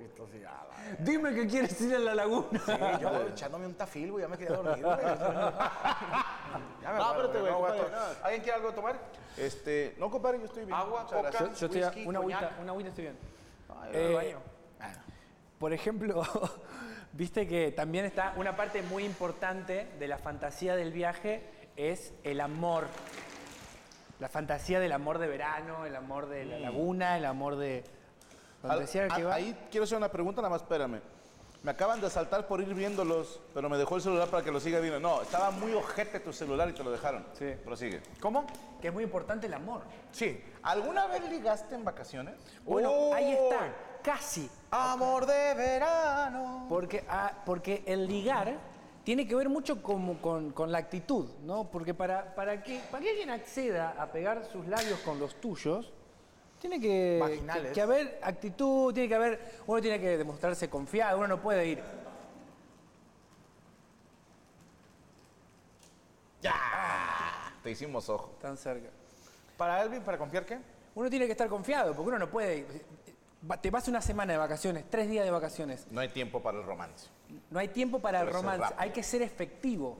Y 0.00 0.04
entonces, 0.04 0.42
ah, 0.48 0.66
va. 0.70 0.76
Dime 1.00 1.34
que 1.34 1.46
quieres 1.46 1.80
ir 1.80 1.94
a 1.94 1.98
la 1.98 2.14
laguna. 2.14 2.60
Sí, 2.64 2.72
yo 3.00 3.20
echándome 3.28 3.66
un 3.66 3.74
tafil, 3.74 4.12
güey, 4.12 4.22
ya 4.22 4.28
me 4.28 4.38
quería 4.38 4.56
dormir, 4.56 4.84
güey. 4.84 4.96
Ya 6.82 6.92
me 6.92 6.98
No, 6.98 7.04
compadre. 7.58 7.82
¿Alguien 8.22 8.42
quiere 8.42 8.52
algo 8.56 8.68
de 8.68 8.74
tomar? 8.74 8.98
Este, 9.36 9.94
no, 9.98 10.10
compadre, 10.10 10.38
yo 10.38 10.46
estoy 10.46 10.64
bien. 10.64 10.74
Agua, 10.78 11.04
coca. 11.04 11.22
gracias. 11.22 11.60
Yo 11.60 11.66
estoy 11.66 11.82
Whisky, 11.82 12.06
una 12.06 12.18
agüita, 12.20 12.56
una 12.62 12.70
agüita 12.72 12.88
estoy 12.88 13.04
bien. 13.04 13.18
Ay, 13.82 13.90
Eh. 13.92 14.36
Por 15.58 15.72
ejemplo, 15.72 16.22
viste 17.12 17.46
que 17.46 17.72
también 17.72 18.04
está 18.04 18.34
una 18.36 18.56
parte 18.56 18.82
muy 18.82 19.04
importante 19.04 19.88
de 19.98 20.08
la 20.08 20.18
fantasía 20.18 20.76
del 20.76 20.92
viaje 20.92 21.42
es 21.76 22.12
el 22.24 22.40
amor. 22.40 22.86
La 24.20 24.28
fantasía 24.28 24.80
del 24.80 24.92
amor 24.92 25.18
de 25.18 25.28
verano, 25.28 25.86
el 25.86 25.94
amor 25.94 26.28
de 26.28 26.44
la 26.44 26.58
laguna, 26.58 27.16
el 27.16 27.24
amor 27.24 27.56
de 27.56 27.84
Al- 28.64 28.84
que 29.14 29.24
va. 29.24 29.34
Ahí 29.34 29.56
quiero 29.70 29.84
hacer 29.84 29.96
una 29.96 30.08
pregunta, 30.10 30.40
nada 30.42 30.50
más 30.50 30.62
espérame. 30.62 31.00
Me 31.62 31.72
acaban 31.72 32.00
de 32.00 32.06
asaltar 32.06 32.46
por 32.46 32.60
ir 32.60 32.72
viéndolos, 32.72 33.40
pero 33.52 33.68
me 33.68 33.76
dejó 33.76 33.96
el 33.96 34.02
celular 34.02 34.28
para 34.28 34.44
que 34.44 34.50
lo 34.52 34.60
siga 34.60 34.78
viendo. 34.78 35.00
No, 35.00 35.22
estaba 35.22 35.50
muy 35.50 35.72
ojete 35.74 36.20
tu 36.20 36.32
celular 36.32 36.68
y 36.68 36.72
te 36.72 36.84
lo 36.84 36.90
dejaron. 36.90 37.24
Sí. 37.32 37.46
Prosigue. 37.64 38.00
¿Cómo? 38.20 38.46
Que 38.80 38.88
es 38.88 38.94
muy 38.94 39.02
importante 39.04 39.48
el 39.48 39.54
amor. 39.54 39.82
Sí. 40.12 40.40
¿Alguna 40.62 41.06
vez 41.08 41.28
ligaste 41.28 41.74
en 41.74 41.84
vacaciones? 41.84 42.34
Bueno, 42.64 42.90
Oh. 42.92 43.12
ahí 43.14 43.32
está. 43.32 43.72
Casi. 44.08 44.48
Amor 44.70 45.26
de 45.26 45.52
verano. 45.52 46.64
Porque, 46.66 47.04
ah, 47.10 47.30
porque 47.44 47.82
el 47.84 48.06
ligar 48.06 48.56
tiene 49.04 49.28
que 49.28 49.34
ver 49.34 49.50
mucho 49.50 49.82
como 49.82 50.22
con, 50.22 50.50
con 50.52 50.72
la 50.72 50.78
actitud, 50.78 51.26
¿no? 51.44 51.70
Porque 51.70 51.92
para, 51.92 52.34
para, 52.34 52.62
que, 52.62 52.80
para 52.90 53.04
que 53.04 53.10
alguien 53.10 53.28
acceda 53.28 53.94
a 53.98 54.10
pegar 54.10 54.46
sus 54.50 54.66
labios 54.66 54.98
con 55.00 55.18
los 55.18 55.38
tuyos, 55.42 55.92
tiene 56.58 56.80
que, 56.80 57.38
que, 57.52 57.72
que 57.72 57.80
haber 57.82 58.18
actitud, 58.22 58.94
tiene 58.94 59.10
que 59.10 59.14
haber, 59.14 59.60
uno 59.66 59.82
tiene 59.82 60.00
que 60.00 60.16
demostrarse 60.16 60.70
confiado, 60.70 61.18
uno 61.18 61.28
no 61.28 61.42
puede 61.42 61.66
ir. 61.66 61.82
Te 67.62 67.70
hicimos 67.70 68.08
ojo. 68.08 68.30
tan 68.40 68.56
cerca. 68.56 68.88
Para 69.58 69.82
Elvin, 69.82 70.00
¿para 70.00 70.16
confiar 70.16 70.46
qué? 70.46 70.58
Uno 70.94 71.10
tiene 71.10 71.26
que 71.26 71.32
estar 71.32 71.50
confiado, 71.50 71.94
porque 71.94 72.08
uno 72.08 72.18
no 72.18 72.30
puede. 72.30 72.66
Te 73.62 73.70
vas 73.70 73.86
una 73.88 74.00
semana 74.02 74.32
de 74.32 74.38
vacaciones, 74.38 74.84
tres 74.90 75.08
días 75.08 75.24
de 75.24 75.30
vacaciones. 75.30 75.86
No 75.90 76.00
hay 76.00 76.08
tiempo 76.08 76.42
para 76.42 76.58
el 76.58 76.64
romance. 76.64 77.08
No 77.50 77.58
hay 77.60 77.68
tiempo 77.68 78.00
para 78.00 78.20
el 78.22 78.32
romance, 78.32 78.74
hay 78.76 78.90
que 78.90 79.02
ser 79.02 79.22
efectivo. 79.22 79.96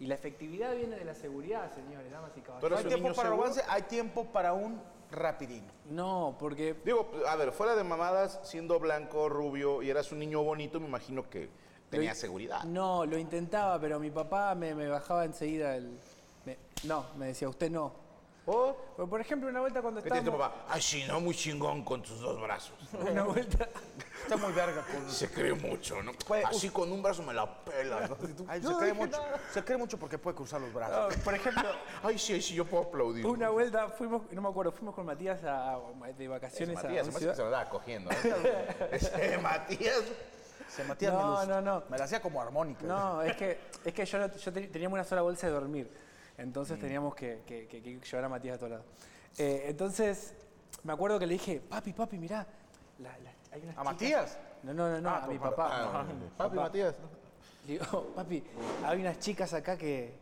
Y 0.00 0.06
la 0.06 0.14
efectividad 0.14 0.74
viene 0.74 0.96
de 0.96 1.04
la 1.04 1.14
seguridad, 1.14 1.70
señores, 1.74 2.10
damas 2.10 2.30
y 2.36 2.40
caballeros. 2.40 2.70
No 2.70 2.76
eres 2.78 2.86
hay 2.86 3.00
tiempo 3.00 3.14
para 3.16 3.28
seguro. 3.28 3.42
romance, 3.42 3.62
hay 3.68 3.82
tiempo 3.82 4.24
para 4.26 4.52
un 4.52 4.80
rapidín. 5.10 5.64
No, 5.90 6.36
porque 6.38 6.74
Digo, 6.84 7.10
a 7.26 7.34
ver, 7.36 7.52
fuera 7.52 7.74
de 7.74 7.82
mamadas, 7.84 8.40
siendo 8.44 8.78
blanco, 8.78 9.28
rubio 9.28 9.82
y 9.82 9.90
eras 9.90 10.12
un 10.12 10.20
niño 10.20 10.42
bonito, 10.42 10.78
me 10.80 10.86
imagino 10.86 11.28
que 11.28 11.50
tenías 11.90 12.16
Lo- 12.16 12.20
seguridad. 12.20 12.62
No, 12.64 13.04
lo 13.06 13.18
intentaba, 13.18 13.78
pero 13.80 13.98
mi 13.98 14.10
papá 14.10 14.54
me, 14.54 14.74
me 14.74 14.88
bajaba 14.88 15.24
enseguida 15.24 15.74
el... 15.76 15.98
me- 16.46 16.58
no, 16.84 17.04
me 17.16 17.26
decía, 17.26 17.48
usted 17.48 17.70
no. 17.70 17.92
¿Por? 18.48 18.74
Por, 18.96 19.10
por 19.10 19.20
ejemplo, 19.20 19.46
una 19.50 19.60
vuelta 19.60 19.82
cuando 19.82 20.02
¿Qué 20.02 20.08
tiene 20.08 20.24
tu 20.24 20.30
estábamos... 20.30 20.56
papá? 20.58 20.72
Ay, 20.74 20.80
sí, 20.80 21.04
no, 21.06 21.20
muy 21.20 21.34
chingón 21.34 21.84
con 21.84 22.00
tus 22.02 22.18
dos 22.18 22.40
brazos. 22.40 22.72
Una 23.10 23.24
vuelta... 23.24 23.68
Está 24.22 24.38
muy 24.38 24.52
verga 24.54 24.82
con... 24.90 25.10
Se 25.10 25.30
cree 25.30 25.52
mucho, 25.52 26.02
¿no? 26.02 26.12
Puede- 26.26 26.44
Así 26.46 26.70
con 26.70 26.90
un 26.90 27.02
brazo 27.02 27.22
me 27.22 27.34
la 27.34 27.62
pela, 27.62 28.08
¿no? 28.08 28.16
Ay, 28.48 28.62
se 28.62 28.74
cree 28.78 28.94
mucho. 28.94 29.18
Se 29.52 29.62
cree 29.62 29.76
mucho 29.76 29.98
porque 29.98 30.16
puede 30.16 30.34
cruzar 30.34 30.62
los 30.62 30.72
brazos. 30.72 31.14
no, 31.14 31.22
por 31.24 31.34
ejemplo, 31.34 31.62
Ay, 32.02 32.18
sí, 32.18 32.32
ay, 32.32 32.40
sí, 32.40 32.54
yo 32.54 32.64
puedo 32.64 32.84
aplaudir. 32.84 33.26
una 33.26 33.50
vuelta 33.50 33.88
fuimos, 33.90 34.22
no 34.32 34.40
me 34.40 34.48
acuerdo, 34.48 34.72
fuimos 34.72 34.94
con 34.94 35.04
Matías 35.04 35.44
a- 35.44 35.74
a- 35.74 35.80
de 36.16 36.28
vacaciones 36.28 36.74
Matías, 36.76 37.06
a 37.06 37.10
se 37.10 37.10
una 37.10 37.10
me 37.10 37.10
hace 37.10 37.18
ciudad. 37.18 37.32
que 37.32 37.36
se 37.36 37.42
me 37.42 37.48
andaba 37.48 37.68
cogiendo. 37.68 38.10
¿eh? 38.10 38.88
Ese 38.92 39.38
Matías. 39.38 40.02
Se 40.74 40.84
Matías 40.84 41.12
No, 41.12 41.18
me 41.20 41.24
los- 41.36 41.48
no, 41.48 41.60
no. 41.60 41.82
Me 41.90 41.98
la 41.98 42.04
hacía 42.04 42.22
como 42.22 42.40
armónica. 42.40 42.86
No, 42.86 43.20
es 43.22 43.36
que, 43.36 43.58
es 43.84 43.92
que 43.92 44.06
yo, 44.06 44.18
no- 44.18 44.34
yo 44.34 44.52
teníamos 44.54 44.94
una 44.96 45.04
sola 45.04 45.20
bolsa 45.20 45.46
de 45.48 45.52
dormir. 45.52 46.07
Entonces 46.38 46.78
teníamos 46.78 47.14
que, 47.14 47.42
que- 47.46 47.66
que- 47.66 47.82
que 47.82 47.98
llevar 48.00 48.24
a 48.24 48.28
Matías 48.28 48.54
a 48.54 48.58
todos 48.58 48.70
lados. 48.70 48.86
Eh, 49.36 49.64
entonces, 49.66 50.34
me 50.84 50.92
acuerdo 50.92 51.18
que 51.18 51.26
le 51.26 51.34
dije, 51.34 51.60
papi, 51.60 51.92
papi, 51.92 52.16
mirá. 52.18 52.46
la- 53.00 53.16
la- 53.18 53.32
hay 53.52 53.62
unas 53.62 53.76
¿A 53.76 53.80
chicas-". 53.80 53.84
Matías? 53.84 54.38
No, 54.62 54.72
no, 54.74 54.88
no, 54.90 55.00
no, 55.00 55.08
Ah, 55.10 55.24
a 55.24 55.26
mi 55.28 55.38
papá. 55.38 55.68
Ah, 55.70 56.04
papi, 56.36 56.56
Matías. 56.56 56.96
Le 57.66 57.72
digo, 57.74 58.12
papi, 58.16 58.42
hay 58.84 59.00
unas 59.00 59.18
chicas 59.18 59.52
acá 59.52 59.76
que. 59.76 60.14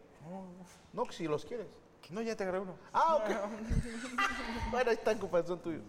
No, 0.93 1.05
que 1.05 1.13
si 1.13 1.27
los 1.29 1.45
quieres. 1.45 1.67
No, 2.11 2.23
ya 2.23 2.37
te 2.37 2.45
agarré 2.45 2.61
uno. 2.61 2.77
Ah, 2.93 3.17
ok. 3.17 3.29
bueno, 4.71 4.91
ahí 4.91 4.97
está 4.97 5.13
en 5.13 5.19
comparación 5.19 5.59
tuyo. 5.61 5.81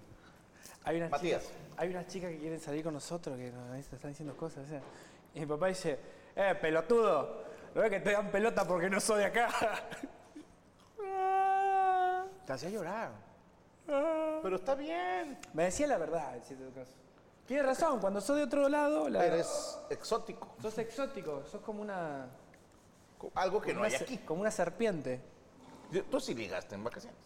Hay 0.84 0.98
unas 0.98 1.12
Matías. 1.12 1.44
chicas. 1.44 1.58
Hay 1.78 1.90
unas 1.90 2.08
chicas 2.08 2.32
que 2.32 2.38
quieren 2.40 2.60
salir 2.60 2.84
con 2.84 2.94
nosotros, 2.94 3.38
que 3.38 3.52
nos 3.52 3.78
están 3.94 4.12
diciendo 4.12 4.36
cosas. 4.36 4.66
o 4.66 4.68
sea. 4.70 4.82
Y 5.36 5.42
mi 5.42 5.46
papá 5.46 5.68
dice, 5.68 6.00
eh, 6.36 6.56
pelotudo, 6.60 7.44
¿no 7.76 7.82
ves 7.82 7.90
que 7.92 8.00
te 8.00 8.12
dan 8.12 8.32
pelota 8.32 8.68
porque 8.68 8.90
no 8.90 9.00
soy 9.00 9.20
de 9.20 9.26
acá? 9.26 9.50
Te 12.46 12.54
hacía 12.54 12.70
llorar. 12.70 13.12
Pero 13.86 14.56
está 14.56 14.76
bien. 14.76 15.38
Me 15.54 15.64
decía 15.66 15.88
la 15.88 15.98
verdad, 15.98 16.36
en 16.36 16.44
cierto 16.44 16.70
caso. 16.74 16.92
Tienes 17.46 17.66
razón, 17.66 18.00
cuando 18.00 18.20
sos 18.22 18.36
de 18.38 18.44
otro 18.44 18.68
lado, 18.68 19.08
la- 19.10 19.26
Eres 19.26 19.80
exótico. 19.90 20.50
sos 20.62 20.78
exótico, 20.78 21.44
sos 21.50 21.62
como 21.62 21.82
una, 21.82 22.28
Algo 23.36 23.62
que 23.62 23.74
no 23.74 23.84
hay 23.84 23.96
aquí. 23.96 24.18
como 24.20 24.42
una 24.42 24.52
serpiente. 24.52 25.22
Tú 26.12 26.20
sí 26.20 26.34
ligaste 26.36 26.76
en 26.76 26.84
vacaciones. 26.84 27.18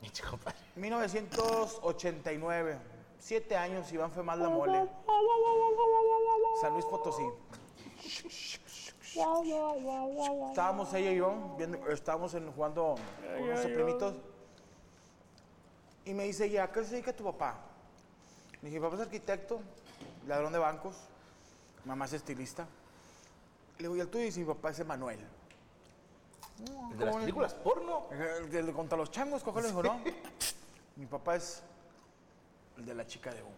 Mi 0.00 0.10
chico 0.10 0.36
padre. 0.36 0.58
1989. 0.74 2.78
Siete 3.20 3.56
años, 3.56 3.92
Iván 3.92 4.10
fue 4.10 4.24
más 4.24 4.36
la 4.38 4.48
mole. 4.48 4.88
San 6.60 6.72
Luis 6.72 6.84
Potosí. 6.86 7.22
Estábamos 10.50 10.92
ella 10.94 11.12
y 11.12 11.16
yo, 11.16 11.54
viendo- 11.58 11.86
estábamos 11.90 12.34
en- 12.34 12.50
jugando 12.52 12.94
con 13.20 13.42
unos 13.42 13.60
primitos. 13.66 14.14
Y 16.04 16.14
me 16.14 16.24
dice 16.24 16.46
ella, 16.46 16.64
¿a 16.64 16.72
qué 16.72 16.82
se 16.84 16.92
dedica 16.92 17.12
tu 17.12 17.24
papá? 17.24 17.58
Le 18.60 18.68
dije, 18.68 18.80
mi 18.80 18.84
papá 18.84 18.96
es 18.96 19.02
arquitecto, 19.02 19.60
ladrón 20.26 20.52
de 20.52 20.58
bancos, 20.58 20.96
mamá 21.84 22.06
es 22.06 22.14
estilista. 22.14 22.66
Le 23.78 23.82
digo, 23.84 23.96
¿y 23.96 24.00
el 24.00 24.08
tuyo? 24.08 24.22
Y 24.22 24.26
dice, 24.26 24.40
mi 24.40 24.46
papá 24.46 24.70
es 24.70 24.78
Emanuel. 24.80 25.18
De 26.96 27.04
las 27.04 27.16
películas 27.16 27.54
porno. 27.54 28.06
El 28.10 28.50
de 28.50 28.72
contra 28.72 28.96
los 28.96 29.10
changos, 29.10 29.42
cogerlo 29.42 29.68
dijo, 29.68 29.82
no. 29.82 30.00
Mi 30.96 31.06
papá 31.06 31.36
es 31.36 31.62
el 32.78 32.84
de 32.86 32.94
la 32.94 33.06
chica 33.06 33.32
de 33.32 33.42
humo. 33.42 33.52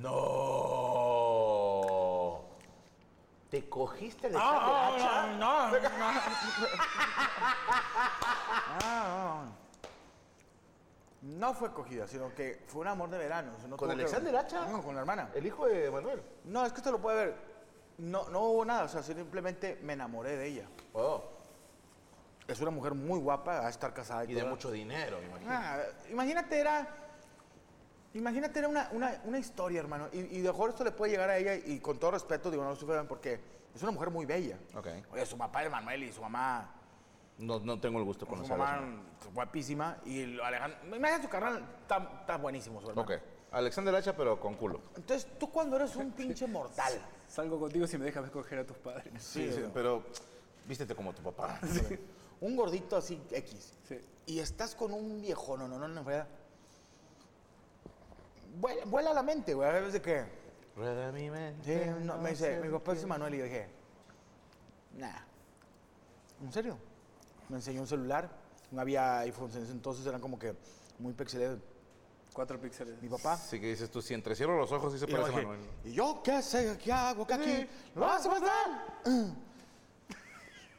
No. 0.00 1.25
¿Te 3.50 3.68
cogiste 3.68 4.26
el 4.26 4.36
Ah, 4.36 4.88
hacha? 4.94 5.26
no, 5.38 5.70
no, 5.70 5.80
no. 5.80 6.20
Ah, 8.84 9.44
no. 9.44 9.66
No 11.38 11.54
fue 11.54 11.72
cogida, 11.72 12.06
sino 12.06 12.32
que 12.34 12.62
fue 12.66 12.82
un 12.82 12.88
amor 12.88 13.08
de 13.10 13.18
verano. 13.18 13.52
no 13.68 13.76
¿Con 13.76 13.88
tuvo 13.88 13.88
que- 13.88 13.92
Alexander 13.94 14.36
Hacha? 14.36 14.66
No, 14.66 14.82
con 14.82 14.94
la 14.94 15.00
hermana. 15.00 15.30
El 15.34 15.46
hijo 15.46 15.66
de 15.66 15.90
Manuel. 15.90 16.22
No, 16.44 16.64
es 16.64 16.72
que 16.72 16.78
usted 16.78 16.90
lo 16.92 17.00
puede 17.00 17.26
ver. 17.26 17.36
No, 17.98 18.28
no 18.28 18.40
hubo 18.42 18.64
nada, 18.64 18.84
o 18.84 18.88
sea, 18.88 19.02
simplemente 19.02 19.78
me 19.82 19.94
enamoré 19.94 20.36
de 20.36 20.46
ella. 20.46 20.66
Oh, 20.92 21.22
Es 22.46 22.60
una 22.60 22.70
mujer 22.70 22.94
muy 22.94 23.18
guapa, 23.18 23.66
a 23.66 23.70
estar 23.70 23.92
casada 23.92 24.24
y, 24.24 24.30
y 24.32 24.34
de 24.34 24.44
mucho 24.44 24.70
dinero, 24.70 25.20
imagino. 25.22 25.50
Ah, 25.52 25.78
imagínate, 26.10 26.60
era. 26.60 26.86
Imagínate, 28.16 28.58
era 28.58 28.68
una, 28.68 28.88
una, 28.92 29.20
una 29.24 29.38
historia, 29.38 29.80
hermano. 29.80 30.08
Y, 30.12 30.18
y 30.20 30.40
de 30.40 30.48
mejor 30.48 30.70
esto 30.70 30.84
le 30.84 30.92
puede 30.92 31.12
llegar 31.12 31.28
a 31.28 31.36
ella, 31.36 31.54
y 31.54 31.78
con 31.80 31.98
todo 31.98 32.12
respeto, 32.12 32.50
digo, 32.50 32.62
no 32.62 32.70
lo 32.70 32.76
sufran 32.76 33.06
porque 33.06 33.38
es 33.74 33.82
una 33.82 33.92
mujer 33.92 34.10
muy 34.10 34.24
bella. 34.24 34.58
Ok. 34.74 34.88
Oye, 35.12 35.26
su 35.26 35.36
papá 35.36 35.64
es 35.64 35.70
Manuel 35.70 36.04
y 36.04 36.12
su 36.12 36.22
mamá. 36.22 36.72
No, 37.38 37.60
no 37.60 37.78
tengo 37.78 37.98
el 37.98 38.04
gusto 38.04 38.24
de 38.24 38.30
Su 38.30 38.36
conocer 38.36 38.56
mamá 38.56 39.02
guapísima. 39.34 39.98
Y 40.06 40.40
Alejandro. 40.40 40.78
Imagínate 40.96 41.24
su 41.24 41.28
carnal, 41.28 41.62
está, 41.82 42.10
está 42.20 42.36
buenísimo, 42.38 42.80
su 42.80 42.88
hermano. 42.88 43.02
Ok. 43.02 43.20
Alexander 43.52 43.94
Hacha, 43.94 44.16
pero 44.16 44.40
con 44.40 44.54
culo. 44.54 44.80
Entonces, 44.96 45.28
tú 45.38 45.50
cuando 45.50 45.76
eres 45.76 45.94
un 45.96 46.10
pinche 46.16 46.46
mortal. 46.46 46.92
Salgo 47.28 47.60
contigo 47.60 47.86
si 47.86 47.98
me 47.98 48.06
dejas 48.06 48.24
escoger 48.24 48.60
a 48.60 48.66
tus 48.66 48.78
padres. 48.78 49.12
Sí, 49.18 49.52
sí, 49.52 49.64
pero 49.74 50.02
vístete 50.66 50.94
como 50.94 51.12
tu 51.12 51.22
papá. 51.22 51.60
Un 52.40 52.54
gordito 52.54 52.96
así, 52.96 53.20
X. 53.30 53.74
Sí. 53.88 53.98
Y 54.26 54.40
estás 54.40 54.74
con 54.74 54.92
un 54.92 55.22
viejo, 55.22 55.56
no, 55.56 55.66
no, 55.66 55.78
no, 55.78 55.88
no, 55.88 56.02
no. 56.02 56.26
Vuela, 58.58 58.84
vuela 58.86 59.12
la 59.14 59.22
mente, 59.22 59.54
güey. 59.54 59.68
A 59.68 59.72
veces 59.72 59.92
de 59.94 60.02
que. 60.02 60.24
Rueda 60.76 61.10
mi 61.12 61.30
mente. 61.30 61.84
Sí, 61.84 61.90
no, 62.04 62.18
me 62.18 62.30
dice, 62.30 62.60
mi 62.60 62.68
papá 62.68 62.92
es 62.92 63.04
Manuel 63.06 63.34
y 63.34 63.38
yo 63.38 63.44
dije, 63.44 63.68
nah. 64.96 65.20
¿En 66.42 66.52
serio? 66.52 66.76
Me 67.48 67.56
enseñó 67.56 67.80
un 67.80 67.86
celular, 67.86 68.28
no 68.70 68.80
había 68.80 69.20
iPhones 69.20 69.56
en 69.56 69.62
ese 69.62 69.72
entonces, 69.72 70.04
eran 70.06 70.20
como 70.20 70.38
que 70.38 70.54
muy 70.98 71.12
pixelados. 71.14 71.60
Cuatro 72.32 72.60
píxeles. 72.60 73.00
Mi 73.00 73.08
papá. 73.08 73.32
Así 73.32 73.58
que 73.58 73.68
dices 73.68 73.90
tú, 73.90 74.02
si 74.02 74.12
entrecierro 74.12 74.58
los 74.58 74.70
ojos, 74.70 74.92
sí 74.92 74.98
se 74.98 75.06
Y 75.06 75.08
parece 75.12 75.30
a 75.30 75.36
Manuel. 75.36 75.60
¿y 75.84 75.92
yo 75.92 76.20
qué 76.22 76.42
sé? 76.42 76.76
¿Qué 76.76 76.92
hago? 76.92 77.26
¿Qué 77.26 77.32
aquí? 77.32 77.66
¿Lo 77.94 78.02
vas 78.02 78.26
a 78.26 78.30
pasar? 78.30 79.04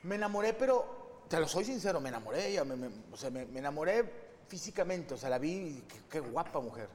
Me 0.04 0.16
enamoré, 0.16 0.54
pero 0.54 1.24
te 1.28 1.40
lo 1.40 1.48
soy 1.48 1.66
sincero, 1.66 2.00
me 2.00 2.10
enamoré 2.10 2.38
de 2.44 2.48
ella. 2.50 2.64
me- 2.64 2.76
me- 2.76 2.92
o 3.12 3.18
sea, 3.18 3.30
me, 3.32 3.46
me 3.46 3.60
enamoré 3.60 4.28
físicamente, 4.48 5.16
o 5.16 5.18
sea, 5.18 5.30
la 5.30 5.40
vi 5.40 5.50
y 5.52 5.82
qué, 5.88 6.00
qué 6.10 6.20
guapa 6.20 6.60
mujer. 6.60 6.88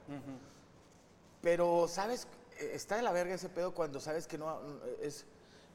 Pero, 1.43 1.87
¿sabes? 1.89 2.25
Eh, 2.59 2.71
Está 2.73 2.95
de 2.95 3.03
la 3.03 3.11
verga 3.11 3.35
ese 3.35 3.49
pedo 3.49 3.73
cuando 3.73 3.99
sabes 3.99 4.25
que 4.25 4.37
no. 4.37 4.59
Es, 5.01 5.25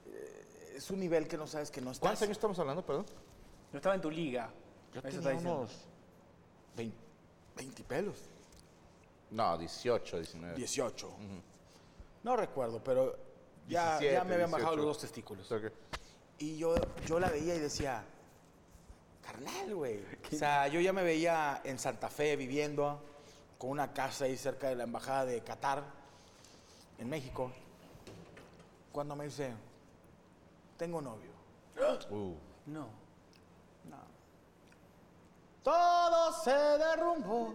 eh, 0.06 0.74
es 0.76 0.90
un 0.90 0.98
nivel 0.98 1.28
que 1.28 1.36
no 1.36 1.46
sabes 1.46 1.70
que 1.70 1.80
no 1.80 1.90
estás. 1.92 2.00
¿Cuántos 2.00 2.22
años 2.22 2.36
estamos 2.38 2.58
hablando, 2.58 2.84
perdón? 2.84 3.06
No 3.72 3.76
estaba 3.76 3.94
en 3.94 4.00
tu 4.00 4.10
liga. 4.10 4.50
Yo 4.94 5.00
Eso 5.00 5.18
tenía 5.18 5.30
diciendo. 5.32 5.58
unos 5.58 5.72
20, 6.74 6.96
20 7.56 7.84
pelos. 7.84 8.16
No, 9.30 9.58
18, 9.58 10.16
19. 10.16 10.54
18. 10.56 11.10
No 12.22 12.34
recuerdo, 12.36 12.82
pero 12.82 13.14
ya, 13.68 13.98
17, 13.98 14.12
ya 14.14 14.24
me 14.24 14.34
habían 14.34 14.50
bajado 14.50 14.70
18. 14.70 14.86
los 14.86 14.86
dos 14.96 15.02
testículos. 15.02 15.52
Y 16.38 16.56
yo, 16.56 16.76
yo 17.06 17.20
la 17.20 17.28
veía 17.28 17.54
y 17.54 17.58
decía, 17.58 18.02
carnal, 19.22 19.74
güey. 19.74 20.00
O 20.32 20.36
sea, 20.36 20.68
yo 20.68 20.80
ya 20.80 20.94
me 20.94 21.02
veía 21.02 21.60
en 21.64 21.78
Santa 21.78 22.08
Fe 22.08 22.36
viviendo 22.36 23.02
con 23.58 23.70
una 23.70 23.92
casa 23.92 24.24
ahí 24.26 24.36
cerca 24.36 24.68
de 24.68 24.76
la 24.76 24.84
embajada 24.84 25.24
de 25.26 25.40
Qatar, 25.42 25.82
en 26.98 27.08
México. 27.08 27.50
cuando 28.92 29.14
me 29.16 29.24
dice, 29.26 29.52
tengo 30.76 31.00
novio. 31.00 31.30
Uh, 32.10 32.34
No. 32.66 32.88
Todo 35.62 36.32
se 36.32 36.50
derrumbó 36.52 37.52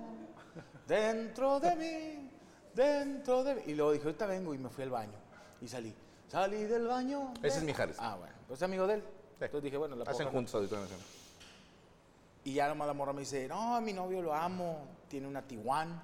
dentro 0.88 1.60
de 1.60 1.76
mí, 1.76 2.32
dentro 2.74 3.44
de 3.44 3.56
mí. 3.56 3.62
Y 3.68 3.74
luego 3.74 3.92
dije, 3.92 4.06
ahorita 4.06 4.26
vengo 4.28 4.54
y 4.54 4.58
me 4.58 4.70
fui 4.70 4.84
al 4.84 4.92
baño. 4.92 5.18
Y 5.62 5.68
salí. 5.68 5.94
Salí 6.28 6.64
del 6.64 6.88
baño. 6.88 7.34
Ese 7.38 7.48
es 7.48 7.60
de- 7.62 7.66
Mijares. 7.66 7.96
Ah, 8.00 8.16
bueno. 8.18 8.34
Pues 8.48 8.60
es 8.60 8.64
amigo 8.64 8.86
de 8.88 8.96
él. 8.96 9.04
Entonces 9.40 9.64
dije, 9.64 9.78
bueno, 9.78 9.96
la 9.96 10.04
hacen 10.10 10.30
juntos 10.30 10.54
Auditorio 10.56 10.84
Nacional. 10.84 11.06
Y 12.46 12.54
ya 12.54 12.68
nomás 12.68 12.88
la 12.88 12.94
morra 12.94 13.14
me 13.14 13.22
dice, 13.22 13.48
no, 13.48 13.76
a 13.76 13.82
mi 13.82 13.94
novio 13.94 14.22
lo 14.22 14.34
amo, 14.34 14.86
tiene 15.14 15.28
una 15.28 15.44
Tijuana, 15.44 16.02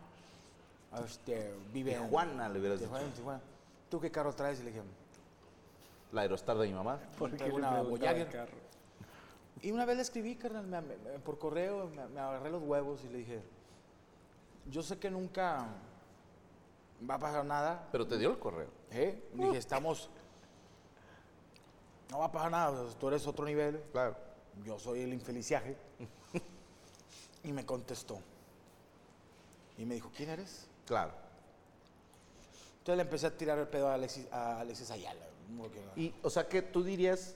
este, 1.04 1.52
vive 1.74 1.96
en- 1.96 2.04
Tijuana, 2.04 2.48
le 2.48 2.60
hubieras 2.60 2.78
Tijuana, 2.80 3.06
dicho. 3.06 3.16
Tijuana. 3.18 3.42
¿Tú 3.90 4.00
qué 4.00 4.12
carro 4.12 4.32
traes? 4.36 4.60
Y 4.60 4.64
le 4.66 4.70
dije, 4.70 4.84
La 6.12 6.22
Aerostar 6.22 6.56
de 6.60 6.68
mi 6.68 6.74
mamá. 6.76 7.00
¿Por 7.18 7.32
qué 7.32 7.38
Traigo 7.38 7.58
le 7.58 7.68
una 7.68 7.82
Voyager. 7.82 8.30
carro? 8.30 8.54
Y 9.64 9.72
una 9.72 9.86
vez 9.86 9.96
le 9.96 10.04
escribí, 10.04 10.36
carnal, 10.36 10.64
me- 10.68 10.80
me- 10.82 10.96
me- 10.98 11.18
por 11.18 11.40
correo, 11.40 11.88
me, 11.88 12.06
me 12.10 12.20
agarré 12.20 12.52
los 12.52 12.62
huevos 12.62 13.04
y 13.04 13.08
le 13.10 13.18
dije, 13.18 13.42
yo 14.70 14.84
sé 14.84 15.00
que 15.00 15.10
nunca 15.10 15.66
va 17.10 17.16
a 17.16 17.20
pasar 17.20 17.44
nada, 17.46 17.88
Pero 17.92 18.06
te 18.06 18.20
dio 18.20 18.30
el 18.30 18.38
correo. 18.38 18.70
¿eh? 18.92 19.28
Le 19.34 19.46
dije, 19.46 19.58
estamos, 19.58 20.08
no 22.12 22.20
va 22.20 22.26
a 22.26 22.32
pasar 22.32 22.52
nada, 22.52 22.86
tú 23.00 23.08
eres 23.08 23.26
otro 23.26 23.44
nivel, 23.46 23.82
Claro. 23.92 24.16
yo 24.64 24.78
soy 24.78 25.02
el 25.02 25.14
infeliciaje. 25.14 25.76
y 27.44 27.52
me 27.52 27.66
contestó. 27.66 28.20
Y 29.80 29.86
me 29.86 29.96
dijo, 29.96 30.12
¿quién 30.16 30.30
eres? 30.30 30.68
Claro. 30.86 31.14
Entonces 32.80 32.98
le 32.98 33.04
empecé 33.04 33.28
a 33.28 33.38
tirar 33.38 33.58
el 33.58 33.68
pedo 33.68 33.88
a 33.88 33.94
Alexis, 33.94 34.28
a 34.30 34.60
Alexis 34.60 34.92
Ayala. 34.92 35.26
que 35.74 35.80
no. 35.80 35.92
Y, 35.96 36.14
o 36.22 36.30
sea, 36.30 36.50
que 36.50 36.62
tú 36.62 36.84
dirías 36.84 37.36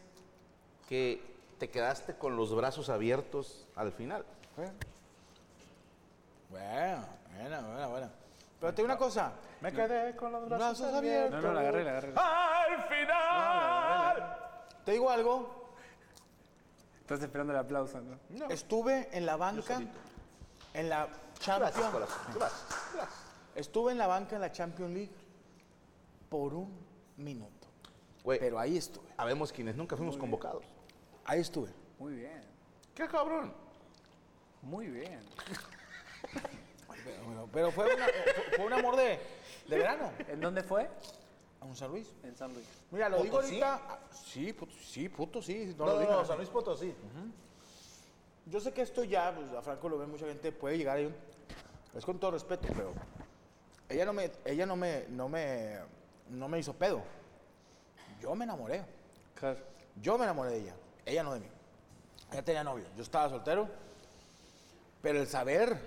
que 0.89 1.21
te 1.57 1.69
quedaste 1.69 2.15
con 2.15 2.35
los 2.35 2.53
brazos 2.53 2.89
abiertos 2.89 3.65
al 3.75 3.93
final. 3.93 4.25
Bueno, 4.57 4.73
bueno, 6.51 7.07
bueno, 7.31 7.67
bueno. 7.69 7.89
bueno. 7.89 8.09
Pero 8.59 8.73
te 8.73 8.81
digo 8.81 8.93
una 8.93 8.97
cosa. 8.97 9.33
Me 9.61 9.71
quedé 9.71 10.15
con 10.15 10.33
los 10.33 10.49
Brazos 10.49 10.93
abiertos. 10.93 11.41
No, 11.41 11.49
no, 11.49 11.53
la 11.53 11.61
agarré, 11.61 11.83
la 11.85 11.91
agarré. 11.91 12.13
¡Al 12.15 12.83
final! 12.83 14.37
Te 14.83 14.91
digo 14.91 15.09
algo. 15.09 15.73
Estás 16.99 17.21
esperando 17.21 17.53
el 17.53 17.59
aplauso, 17.59 18.01
¿no? 18.01 18.49
Estuve 18.49 19.09
en 19.11 19.25
la 19.25 19.37
banca. 19.37 19.81
En 20.73 20.89
la 20.89 21.07
Champions. 21.43 22.09
Estuve 23.55 23.91
en 23.91 23.97
la 23.97 24.07
banca 24.07 24.35
en 24.35 24.41
la 24.41 24.51
Champions 24.51 24.93
League 24.93 25.11
por 26.29 26.53
un 26.53 26.71
minuto. 27.17 27.67
Güey, 28.23 28.39
Pero 28.39 28.57
ahí 28.59 28.77
estuve. 28.77 29.05
habemos 29.17 29.51
quienes 29.51 29.75
nunca 29.75 29.95
fuimos 29.97 30.17
convocados. 30.17 30.63
Ahí 31.25 31.41
estuve. 31.41 31.69
Muy 31.99 32.13
bien. 32.15 32.41
¿Qué 32.95 33.07
cabrón? 33.07 33.53
Muy 34.61 34.87
bien. 34.87 35.19
Pero, 37.03 37.21
pero- 37.25 37.49
pero 37.51 37.71
fue, 37.71 37.93
una- 37.95 38.07
fue- 38.55 38.65
un 38.65 38.73
amor 38.73 38.95
de, 38.95 39.19
de 39.67 39.77
verano. 39.77 40.11
¿En 40.27 40.39
dónde 40.39 40.63
fue? 40.63 40.89
A 41.59 41.65
un 41.65 41.75
San 41.75 41.91
Luis. 41.91 42.07
En 42.23 42.35
San 42.35 42.53
Luis. 42.53 42.65
Mira, 42.91 43.09
lo 43.09 43.21
digo 43.21 43.39
ahorita. 43.41 43.81
ah, 43.89 43.99
Sí, 44.11 44.53
puto, 44.53 44.73
sí, 44.81 45.09
puto, 45.09 45.41
sí. 45.41 45.75
No, 45.77 45.85
No, 45.85 45.91
lo 45.91 45.93
no, 45.95 45.99
digo. 45.99 46.11
no, 46.13 46.25
San 46.25 46.37
Luis 46.37 46.49
Potosí. 46.49 46.93
Yo 48.45 48.59
sé 48.59 48.71
que 48.73 48.81
esto 48.81 49.03
ya, 49.03 49.33
pues 49.35 49.51
a 49.53 49.61
Franco 49.61 49.87
lo 49.89 49.97
ve 49.97 50.05
mucha 50.07 50.25
gente, 50.25 50.51
puede 50.51 50.77
llegar 50.77 50.97
ahí. 50.97 51.13
Es 51.95 52.05
con 52.05 52.19
todo 52.19 52.31
respeto, 52.31 52.67
pero 52.75 52.93
ella 53.89 54.05
no 54.05 54.13
me, 54.13 54.31
ella 54.45 54.65
no 54.65 54.75
me, 54.75 55.05
no 55.09 55.29
me, 55.29 55.77
no 56.29 56.47
me 56.47 56.59
hizo 56.59 56.73
pedo. 56.73 57.03
Yo 58.19 58.33
me 58.35 58.45
enamoré. 58.45 58.83
Claro. 59.35 59.59
Yo 60.01 60.17
me 60.17 60.23
enamoré 60.23 60.51
de 60.51 60.59
ella. 60.59 60.75
Ella 61.05 61.23
no 61.23 61.33
de 61.33 61.41
mí. 61.41 61.47
Ella 62.31 62.43
tenía 62.43 62.63
novio. 62.63 62.85
Yo 62.95 63.03
estaba 63.03 63.29
soltero. 63.29 63.67
Pero 65.01 65.19
el 65.19 65.27
saber 65.27 65.77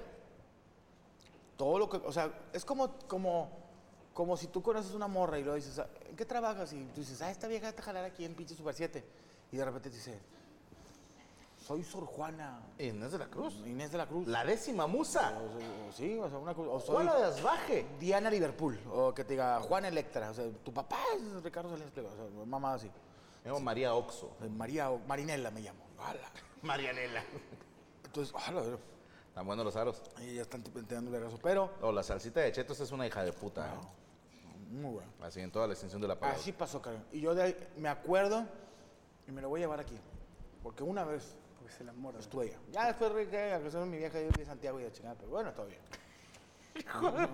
todo 1.57 1.79
lo 1.79 1.89
que, 1.89 1.97
o 1.97 2.13
sea, 2.13 2.31
es 2.53 2.65
como, 2.65 2.93
como, 3.09 3.51
como 4.13 4.37
si 4.37 4.47
tú 4.47 4.63
conoces 4.63 4.93
una 4.93 5.09
morra 5.09 5.39
y 5.39 5.43
luego 5.43 5.57
dices, 5.57 5.79
"Ah, 5.79 5.89
¿en 6.09 6.15
qué 6.15 6.27
trabajas? 6.27 6.73
Y 6.75 6.85
tú 6.95 7.01
dices, 7.01 7.21
ah, 7.23 7.31
esta 7.31 7.49
vieja 7.49 7.73
te 7.73 7.83
jalar 7.83 8.05
aquí 8.05 8.25
en 8.25 8.35
pinche 8.35 8.55
Super 8.55 8.75
7. 8.75 9.03
Y 9.51 9.57
de 9.57 9.65
repente 9.65 9.89
te 9.89 9.97
dice, 9.97 10.21
soy 11.67 11.83
Sor 11.83 12.07
Juana 12.07 12.61
Inés 12.79 13.13
de 13.13 13.19
la 13.19 13.27
Cruz. 13.27 13.55
Inés 13.67 13.91
de 13.93 13.99
la 13.99 14.07
Cruz. 14.07 14.27
La 14.29 14.45
décima 14.45 14.87
musa. 14.87 15.37
O, 15.39 15.45
o- 15.87 15.89
o 15.89 15.93
sí, 15.93 16.17
o 16.19 16.29
sea, 16.29 16.39
una 16.39 16.55
cosa. 16.55 16.71
O 16.71 16.81
soy 16.81 16.95
Juana 16.97 17.15
de 17.17 17.25
Asbaje. 17.25 17.87
Diana 17.99 18.31
Liverpool. 18.31 18.79
O 18.93 19.13
que 19.13 19.25
te 19.25 19.33
diga 19.33 19.61
Juana 19.61 19.89
Electra. 19.89 20.31
O 20.31 20.35
sea, 20.35 20.45
tu 20.65 20.73
papá 20.73 20.99
es 21.17 21.43
Ricardo 21.43 21.71
Salinas 21.71 21.91
Pliego. 21.93 22.11
O 22.11 22.15
sea, 22.17 22.47
mamá 22.47 22.75
así. 22.75 22.91
Me 23.45 23.51
llamo 23.51 23.61
María 23.61 23.95
Oxo. 23.95 24.31
Sea, 24.39 24.49
María 24.49 24.91
o 24.91 24.99
Marinela 25.01 25.51
me 25.51 25.61
llamo. 25.61 25.81
Ala. 25.99 26.31
Marianela. 26.63 27.23
Entonces, 28.05 28.35
pero- 28.47 28.79
Están 29.29 29.47
buenos 29.47 29.65
los 29.65 29.77
aros. 29.77 30.01
y 30.23 30.35
ya 30.35 30.43
están 30.43 30.63
intentando 30.65 31.11
el 31.11 31.21
vergazo. 31.21 31.39
Pero, 31.43 31.71
O 31.83 31.91
la 31.93 32.03
salsita 32.03 32.41
de 32.41 32.53
chetos 32.53 32.79
es 32.81 32.91
una 32.93 33.07
hija 33.07 33.25
de 33.25 33.33
puta. 33.33 33.67
¿eh? 33.67 33.79
muy 34.71 34.95
bueno. 34.95 35.11
Así 35.23 35.41
en 35.41 35.51
toda 35.53 35.67
la 35.69 35.75
extensión 35.75 36.01
de 36.03 36.09
la 36.09 36.19
palabra. 36.19 36.41
Así 36.41 36.53
pasó, 36.53 36.81
Karen. 36.83 37.05
Y 37.13 37.21
yo 37.21 37.35
de 37.35 37.43
ahí 37.43 37.57
me 37.77 37.89
acuerdo 37.89 38.45
y 39.29 39.33
me 39.33 39.41
lo 39.41 39.49
voy 39.49 39.61
a 39.61 39.65
llevar 39.65 39.81
aquí. 39.81 39.97
Porque 40.63 40.83
una 40.83 41.05
vez 41.05 41.37
Porque 41.67 41.79
se 41.79 41.85
la 41.85 41.93
muerde. 41.93 42.21
estuve 42.21 42.45
allá. 42.45 42.59
Ya 42.71 42.87
después 42.87 43.29
que 43.29 43.53
a 43.53 43.59
mi 43.87 43.97
vieja 43.97 44.21
yo 44.21 44.29
de 44.29 44.45
Santiago 44.45 44.79
y 44.79 44.85
de 44.85 44.93
chingada, 44.93 45.17
pero 45.17 45.31
bueno, 45.31 45.53
todo 45.53 45.67
bien. 45.67 45.81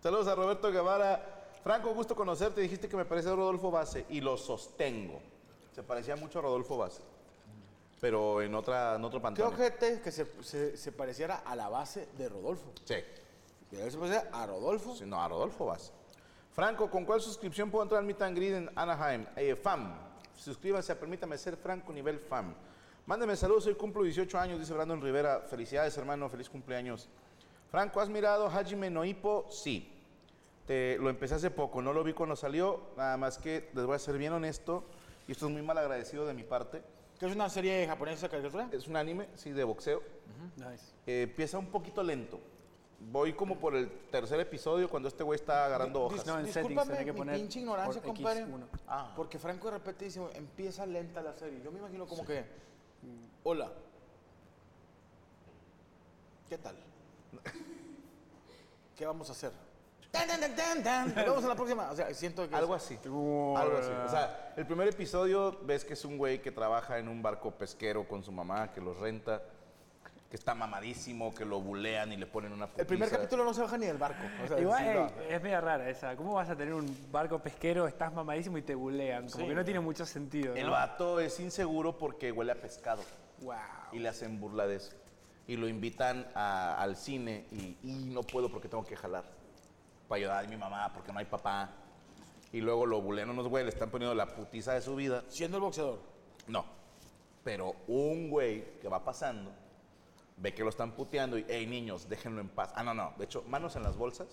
Saludos 0.00 0.28
a 0.28 0.34
Roberto 0.36 0.70
Guevara. 0.70 1.48
Franco, 1.64 1.92
gusto 1.92 2.14
conocerte. 2.14 2.60
Dijiste 2.60 2.88
que 2.88 2.96
me 2.96 3.04
parece 3.04 3.30
a 3.30 3.34
Rodolfo 3.34 3.72
Base 3.72 4.06
y 4.10 4.20
lo 4.20 4.36
sostengo. 4.36 5.20
Se 5.74 5.82
parecía 5.82 6.14
mucho 6.14 6.38
a 6.38 6.42
Rodolfo 6.42 6.76
Base. 6.76 7.02
Pero 8.00 8.40
en, 8.40 8.54
otra, 8.54 8.94
en 8.94 9.04
otro 9.04 9.18
¿Qué 9.18 9.22
pantano. 9.24 9.48
ojete 9.48 10.00
que 10.00 10.12
se, 10.12 10.30
se, 10.44 10.76
se 10.76 10.92
pareciera 10.92 11.38
a 11.38 11.56
la 11.56 11.68
base 11.68 12.06
de 12.16 12.28
Rodolfo? 12.28 12.70
Sí. 12.84 12.96
Que 13.70 13.90
se 13.90 13.98
parecía 13.98 14.28
a 14.30 14.46
Rodolfo. 14.46 14.94
Sí, 14.94 15.04
No, 15.04 15.20
a 15.20 15.26
Rodolfo 15.26 15.66
Base. 15.66 15.90
Franco, 16.52 16.88
¿con 16.88 17.04
cuál 17.04 17.20
suscripción 17.20 17.72
puedo 17.72 17.82
entrar 17.82 17.98
al 17.98 18.06
Meet 18.06 18.22
and 18.22 18.36
Greet 18.36 18.54
en 18.54 18.70
Anaheim? 18.76 19.26
Eh, 19.34 19.56
FAM. 19.56 19.96
Suscríbanse, 20.36 20.94
permítame 20.94 21.36
ser 21.38 21.56
Franco 21.56 21.92
nivel 21.92 22.20
FAM. 22.20 22.54
Mándeme 23.06 23.36
saludos, 23.36 23.66
hoy 23.66 23.74
cumplo 23.74 24.02
18 24.02 24.38
años, 24.38 24.58
dice 24.58 24.72
Brandon 24.72 25.00
Rivera. 25.00 25.40
Felicidades, 25.42 25.96
hermano, 25.98 26.28
feliz 26.30 26.48
cumpleaños. 26.48 27.08
Franco, 27.70 28.00
¿has 28.00 28.08
mirado 28.08 28.46
Hajime 28.48 28.88
Noipo? 28.88 29.46
Sí. 29.50 29.90
Te- 30.66 30.96
lo 30.98 31.10
empecé 31.10 31.34
hace 31.34 31.50
poco, 31.50 31.82
no 31.82 31.92
lo 31.92 32.02
vi 32.02 32.14
cuando 32.14 32.34
salió, 32.34 32.80
nada 32.96 33.18
más 33.18 33.36
que 33.36 33.68
les 33.74 33.84
voy 33.84 33.96
a 33.96 33.98
ser 33.98 34.16
bien 34.16 34.32
honesto, 34.32 34.84
y 35.28 35.32
esto 35.32 35.46
es 35.46 35.52
muy 35.52 35.60
mal 35.60 35.76
agradecido 35.76 36.24
de 36.26 36.32
mi 36.32 36.44
parte. 36.44 36.82
Que 37.18 37.26
es 37.26 37.32
una 37.34 37.50
serie 37.50 37.86
japonesa 37.86 38.28
caricatura. 38.30 38.68
Es 38.72 38.88
un 38.88 38.96
anime, 38.96 39.28
sí, 39.34 39.50
de 39.50 39.64
boxeo. 39.64 40.02
Nice. 40.56 40.86
Eh, 41.06 41.22
empieza 41.24 41.58
un 41.58 41.66
poquito 41.66 42.02
lento. 42.02 42.40
Voy 42.98 43.34
como 43.34 43.58
por 43.58 43.76
el 43.76 43.90
tercer 44.10 44.40
episodio 44.40 44.88
cuando 44.88 45.08
este 45.08 45.22
güey 45.22 45.38
está 45.38 45.66
agarrando 45.66 46.04
hojas. 46.04 46.24
No, 46.26 46.38
en 46.38 46.46
settings 46.46 46.68
Discúlpame 46.70 46.90
tenía 46.92 47.04
que 47.04 47.12
mi 47.12 47.18
poner 47.18 47.36
pinche 47.36 47.60
ignorancia, 47.60 48.00
por 48.00 48.14
compadre. 48.14 48.46
X1. 48.46 48.64
Ah. 48.88 49.12
Porque 49.14 49.38
Franco 49.38 49.66
de 49.70 49.74
repente 49.76 50.06
dice, 50.06 50.22
empieza 50.34 50.86
lenta 50.86 51.20
la 51.20 51.34
serie. 51.34 51.60
Yo 51.62 51.70
me 51.70 51.80
imagino 51.80 52.06
como 52.06 52.24
que, 52.24 52.44
hola, 53.42 53.70
¿qué 56.48 56.58
tal? 56.58 56.76
¿Qué 58.96 59.06
vamos 59.06 59.28
a 59.28 59.32
hacer? 59.32 59.52
Tan, 60.10 60.28
tan, 60.28 60.38
tan, 60.40 60.54
tan, 60.54 60.84
tan. 60.84 61.06
Nos 61.08 61.24
vemos 61.24 61.42
en 61.42 61.48
la 61.48 61.54
próxima. 61.56 61.90
O 61.90 61.96
sea, 61.96 62.14
siento 62.14 62.42
que... 62.48 62.54
es- 62.54 62.60
Algo 62.60 62.74
así. 62.74 62.96
Algo 63.04 63.76
así. 63.78 63.90
O 64.06 64.08
sea, 64.08 64.52
el 64.56 64.64
primer 64.66 64.86
episodio 64.86 65.58
ves 65.64 65.84
que 65.84 65.94
es 65.94 66.04
un 66.04 66.16
güey 66.16 66.40
que 66.40 66.52
trabaja 66.52 66.98
en 66.98 67.08
un 67.08 67.20
barco 67.20 67.50
pesquero 67.50 68.06
con 68.06 68.22
su 68.22 68.30
mamá, 68.30 68.72
que 68.72 68.80
los 68.80 68.96
renta, 68.98 69.42
que 70.34 70.38
está 70.38 70.52
mamadísimo, 70.52 71.32
que 71.32 71.44
lo 71.44 71.60
bulean 71.60 72.10
y 72.12 72.16
le 72.16 72.26
ponen 72.26 72.52
una 72.52 72.64
El 72.76 72.86
primer 72.86 73.08
putiza. 73.08 73.18
capítulo 73.18 73.44
no 73.44 73.54
se 73.54 73.60
baja 73.62 73.78
ni 73.78 73.86
del 73.86 73.98
barco. 73.98 74.18
O 74.42 74.48
sea, 74.48 74.58
Igual, 74.58 74.82
sí, 74.82 74.88
ey, 74.88 74.94
no. 74.96 75.36
es 75.36 75.40
media 75.44 75.60
rara 75.60 75.88
esa. 75.88 76.16
¿Cómo 76.16 76.32
vas 76.34 76.50
a 76.50 76.56
tener 76.56 76.74
un 76.74 76.92
barco 77.12 77.38
pesquero, 77.38 77.86
estás 77.86 78.12
mamadísimo 78.12 78.58
y 78.58 78.62
te 78.62 78.74
bulean? 78.74 79.28
Como 79.30 79.46
que 79.46 79.54
no 79.54 79.64
tiene 79.64 79.78
mucho 79.78 80.04
sentido, 80.04 80.56
El 80.56 80.66
¿no? 80.66 80.72
vato 80.72 81.20
es 81.20 81.38
inseguro 81.38 81.96
porque 81.96 82.32
huele 82.32 82.50
a 82.50 82.56
pescado 82.56 83.00
Wow. 83.42 83.54
y 83.92 84.00
le 84.00 84.08
hacen 84.08 84.40
burla 84.40 84.66
de 84.66 84.74
eso. 84.74 84.96
Y 85.46 85.56
lo 85.56 85.68
invitan 85.68 86.26
a- 86.34 86.82
al 86.82 86.96
cine 86.96 87.44
y, 87.52 87.76
y 87.84 87.92
no 88.12 88.24
puedo 88.24 88.48
porque 88.50 88.68
tengo 88.68 88.84
que 88.84 88.96
jalar. 88.96 89.22
Para 90.08 90.16
ayudar 90.18 90.44
a 90.46 90.48
mi 90.48 90.56
mamá 90.56 90.90
porque 90.92 91.12
no 91.12 91.20
hay 91.20 91.26
papá. 91.26 91.70
Y 92.50 92.60
luego 92.60 92.86
lo 92.86 93.00
bulean 93.00 93.30
unos 93.30 93.46
güey, 93.46 93.62
le 93.62 93.70
están 93.70 93.88
poniendo 93.88 94.16
la 94.16 94.26
putiza 94.26 94.72
de 94.72 94.80
su 94.82 94.96
vida. 94.96 95.22
Siendo 95.28 95.58
el 95.58 95.62
boxeador. 95.62 96.00
No. 96.48 96.64
Pero 97.44 97.76
un 97.86 98.30
güey 98.30 98.80
que 98.80 98.88
va 98.88 99.04
pasando 99.04 99.52
ve 100.36 100.54
que 100.54 100.62
lo 100.62 100.68
están 100.70 100.92
puteando 100.92 101.38
y, 101.38 101.44
hey 101.48 101.66
niños, 101.66 102.08
déjenlo 102.08 102.40
en 102.40 102.48
paz. 102.48 102.72
Ah, 102.74 102.82
no, 102.82 102.92
no. 102.94 103.12
De 103.18 103.24
hecho, 103.24 103.42
manos 103.46 103.76
en 103.76 103.82
las 103.82 103.96
bolsas, 103.96 104.28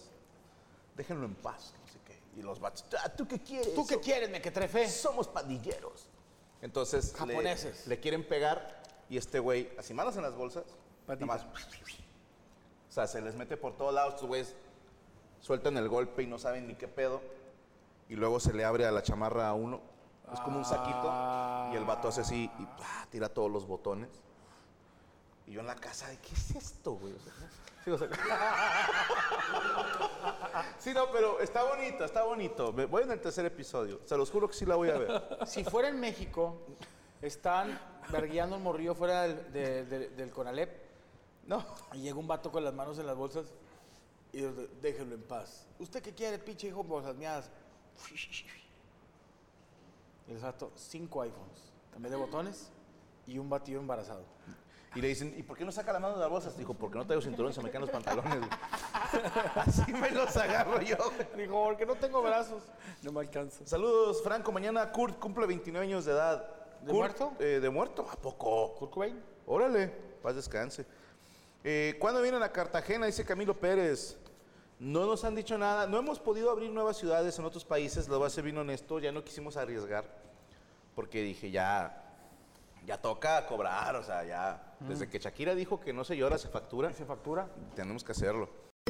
déjenlo 0.95 1.25
en 1.25 1.35
paz. 1.35 1.73
No 1.79 1.87
sé 1.91 1.99
qué. 2.05 2.19
Y 2.37 2.41
los 2.41 2.59
vatos, 2.59 2.85
"Ah, 3.03 3.09
¿tú 3.09 3.27
qué 3.27 3.39
quieres? 3.39 3.73
¿Tú 3.75 3.85
qué 3.85 3.99
quieres, 3.99 4.29
me 4.29 4.41
que 4.41 4.51
trefe? 4.51 4.87
Somos 4.89 5.27
pandilleros. 5.27 6.09
Entonces, 6.61 7.13
le- 7.13 7.17
Japoneses. 7.19 7.87
Le, 7.87 7.99
quieren 7.99 8.27
pegar 8.27 8.81
y 9.09 9.17
este 9.17 9.39
güey, 9.39 9.69
así 9.77 9.93
manos 9.93 10.15
en 10.17 10.21
las 10.23 10.35
bolsas, 10.35 10.63
nada 11.07 11.25
más. 11.25 11.43
O 11.43 12.93
sea, 12.93 13.07
se 13.07 13.21
les 13.21 13.35
mete 13.35 13.57
por 13.57 13.75
todos 13.77 13.93
lados, 13.93 14.15
estos 14.15 14.27
güeyes 14.27 14.55
sueltan 15.39 15.77
el 15.77 15.87
golpe 15.89 16.23
y 16.23 16.27
no 16.27 16.37
saben 16.37 16.67
ni 16.67 16.75
qué 16.75 16.87
pedo. 16.87 17.21
y 18.09 18.15
luego 18.17 18.41
se 18.41 18.51
le 18.51 18.65
abre 18.65 18.85
a 18.85 18.91
la 18.91 19.01
chamarra 19.03 19.47
a 19.47 19.53
uno. 19.53 19.79
Es 20.33 20.39
como 20.41 20.57
un 20.57 20.65
saquito 20.65 21.69
y 21.71 21.77
el 21.77 21.85
vato 21.85 22.09
hace 22.09 22.19
así 22.21 22.51
y 22.59 22.65
¡pah! 22.65 23.07
tira 23.09 23.29
todos 23.29 23.49
los 23.49 23.65
botones. 23.65 24.09
Y 25.51 25.55
yo 25.55 25.59
en 25.59 25.67
la 25.67 25.75
casa, 25.75 26.07
de, 26.07 26.17
¿qué 26.19 26.33
es 26.33 26.51
esto, 26.55 26.93
güey? 26.93 27.13
O 27.13 27.19
sea, 27.19 27.33
sí, 27.83 27.91
o 27.91 27.97
sea, 27.97 28.07
sí, 30.79 30.93
no, 30.93 31.11
pero 31.11 31.41
está 31.41 31.63
bonito, 31.63 32.05
está 32.05 32.23
bonito. 32.23 32.71
Voy 32.71 33.03
en 33.03 33.11
el 33.11 33.19
tercer 33.19 33.45
episodio. 33.45 33.99
Se 34.05 34.15
los 34.15 34.31
juro 34.31 34.47
que 34.47 34.53
sí 34.53 34.65
la 34.65 34.77
voy 34.77 34.89
a 34.91 34.97
ver. 34.97 35.21
Si 35.45 35.65
fuera 35.65 35.89
en 35.89 35.99
México, 35.99 36.55
están 37.21 37.77
verguiando 38.13 38.55
un 38.55 38.63
morrillo 38.63 38.95
fuera 38.95 39.23
del, 39.23 39.51
de- 39.51 39.83
de- 39.85 40.09
del 40.11 40.31
Conalep 40.31 40.71
No. 41.47 41.65
y 41.91 41.97
llega 41.99 42.15
un 42.17 42.27
vato 42.27 42.49
con 42.49 42.63
las 42.63 42.73
manos 42.73 42.97
en 42.99 43.07
las 43.07 43.17
bolsas 43.17 43.47
y 44.31 44.39
déjenlo 44.81 45.15
en 45.15 45.23
paz. 45.23 45.67
¿Usted 45.79 46.01
qué 46.01 46.13
quiere, 46.13 46.39
pinche 46.39 46.67
hijo, 46.69 46.81
bolsas 46.81 47.13
miadas? 47.17 47.49
El 50.29 50.37
vato, 50.37 50.71
cinco 50.77 51.21
iPhones, 51.23 51.73
también 51.91 52.13
de 52.13 52.17
botones 52.17 52.69
y 53.27 53.37
un 53.37 53.49
batido 53.49 53.81
embarazado. 53.81 54.23
Y 54.93 54.99
le 55.01 55.07
dicen, 55.07 55.33
¿y 55.37 55.43
por 55.43 55.57
qué 55.57 55.63
no 55.63 55.71
saca 55.71 55.93
la 55.93 55.99
mano 55.99 56.15
de 56.15 56.19
las 56.21 56.29
bolsas? 56.29 56.57
Dijo, 56.57 56.73
porque 56.73 56.97
no 56.97 57.05
traigo 57.05 57.21
cinturón, 57.21 57.53
se 57.53 57.61
me 57.63 57.69
caen 57.71 57.81
los 57.81 57.89
pantalones. 57.89 58.37
güey". 58.39 58.49
Así 59.55 59.93
me 59.93 60.11
los 60.11 60.35
agarro 60.35 60.81
yo. 60.81 60.97
Dijo, 61.37 61.63
porque 61.63 61.85
no 61.85 61.95
tengo 61.95 62.21
brazos. 62.21 62.61
No 63.01 63.11
me 63.13 63.21
alcanza. 63.21 63.65
Saludos, 63.65 64.21
Franco. 64.21 64.51
Mañana 64.51 64.91
Kurt 64.91 65.17
cumple 65.17 65.47
29 65.47 65.85
años 65.87 66.03
de 66.05 66.11
edad. 66.11 66.45
¿De 66.81 66.87
Kurt, 66.91 66.95
muerto? 67.19 67.33
eh, 67.39 67.59
¿De 67.61 67.69
muerto? 67.69 68.05
¿A 68.11 68.15
poco? 68.17 68.75
¿Kurt 68.75 68.91
Cobain? 68.91 69.23
Órale, 69.45 69.87
paz 70.21 70.35
descanse. 70.35 70.85
Eh, 71.63 71.95
¿Cuándo 71.99 72.21
vienen 72.21 72.43
a 72.43 72.51
Cartagena? 72.51 73.05
Dice 73.05 73.23
Camilo 73.23 73.55
Pérez. 73.57 74.17
No 74.79 75.05
nos 75.05 75.23
han 75.23 75.35
dicho 75.35 75.57
nada. 75.57 75.87
No 75.87 75.99
hemos 75.99 76.19
podido 76.19 76.49
abrir 76.51 76.69
nuevas 76.71 76.97
ciudades 76.97 77.37
en 77.39 77.45
otros 77.45 77.63
países. 77.63 78.09
Lo 78.09 78.17
voy 78.17 78.27
a 78.27 78.29
ser 78.29 78.43
bien 78.43 78.57
honesto. 78.57 78.99
Ya 78.99 79.11
no 79.13 79.23
quisimos 79.23 79.55
arriesgar. 79.55 80.03
Porque 80.95 81.21
dije, 81.21 81.49
ya, 81.51 82.03
ya 82.85 82.99
toca 82.99 83.45
cobrar. 83.45 83.95
O 83.95 84.03
sea, 84.03 84.23
ya. 84.25 84.67
Desde 84.87 85.09
que 85.09 85.19
Shakira 85.19 85.55
dijo 85.55 85.79
que 85.79 85.93
no 85.93 86.03
se 86.03 86.17
llora, 86.17 86.37
se 86.37 86.47
factura. 86.47 86.91
¿Se 86.93 87.05
factura? 87.05 87.49
Tenemos 87.75 88.03
que 88.03 88.11
hacerlo. 88.11 88.70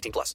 18 0.00 0.12
plus. 0.12 0.34